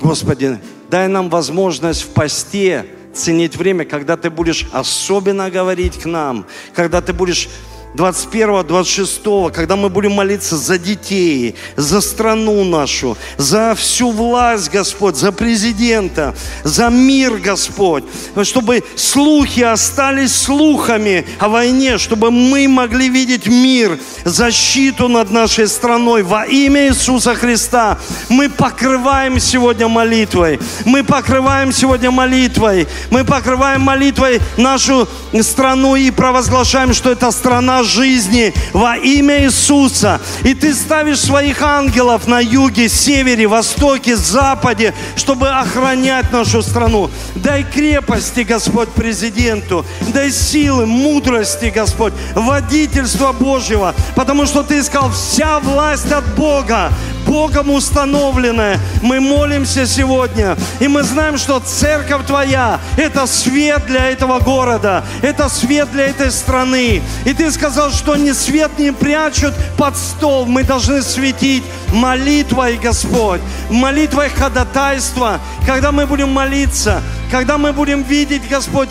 [0.01, 6.45] Господи, дай нам возможность в посте ценить время, когда Ты будешь особенно говорить к нам,
[6.73, 7.49] когда Ты будешь
[7.95, 15.31] 21-26, когда мы будем молиться за детей, за страну нашу, за всю власть, Господь, за
[15.31, 18.03] президента, за мир, Господь,
[18.43, 26.23] чтобы слухи остались слухами о войне, чтобы мы могли видеть мир, защиту над нашей страной
[26.23, 27.99] во имя Иисуса Христа.
[28.29, 35.07] Мы покрываем сегодня молитвой, мы покрываем сегодня молитвой, мы покрываем молитвой нашу
[35.41, 40.19] страну и провозглашаем, что это страна жизни во имя Иисуса.
[40.43, 47.09] И ты ставишь своих ангелов на юге, севере, востоке, западе, чтобы охранять нашу страну.
[47.35, 49.85] Дай крепости, Господь, президенту.
[50.13, 53.93] Дай силы, мудрости, Господь, водительства Божьего.
[54.15, 56.91] Потому что ты сказал, вся власть от Бога.
[57.25, 58.79] Богом установленное.
[59.01, 65.49] Мы молимся сегодня, и мы знаем, что церковь Твоя– это свет для этого города, это
[65.49, 67.01] свет для этой страны.
[67.25, 71.63] И Ты сказал, что ни свет не прячут под стол, мы должны светить
[71.93, 77.01] молитвой, Господь, молитвой ходатайства, когда мы будем молиться,
[77.31, 78.89] когда мы будем видеть, Господь,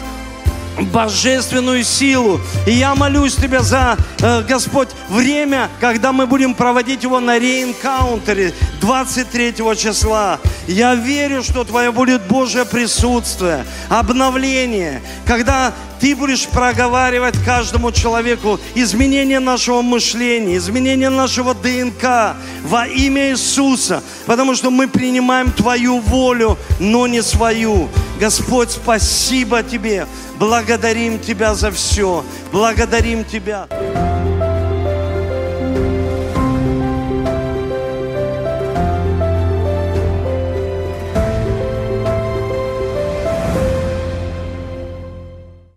[0.93, 2.41] божественную силу.
[2.66, 8.55] И я молюсь Тебя за, э, Господь, время, когда мы будем проводить его на реинкаунтере
[8.81, 10.39] 23 числа.
[10.66, 15.73] Я верю, что Твое будет Божье присутствие, обновление, когда
[16.03, 22.35] Ты будешь проговаривать каждому человеку изменение нашего мышления, изменение нашего ДНК
[22.65, 27.89] во имя Иисуса, потому что мы принимаем Твою волю, но не свою.
[28.19, 30.09] Господь, спасибо Тебе.
[30.41, 32.25] Благодарим Тебя за все.
[32.51, 33.69] Благодарим Тебя.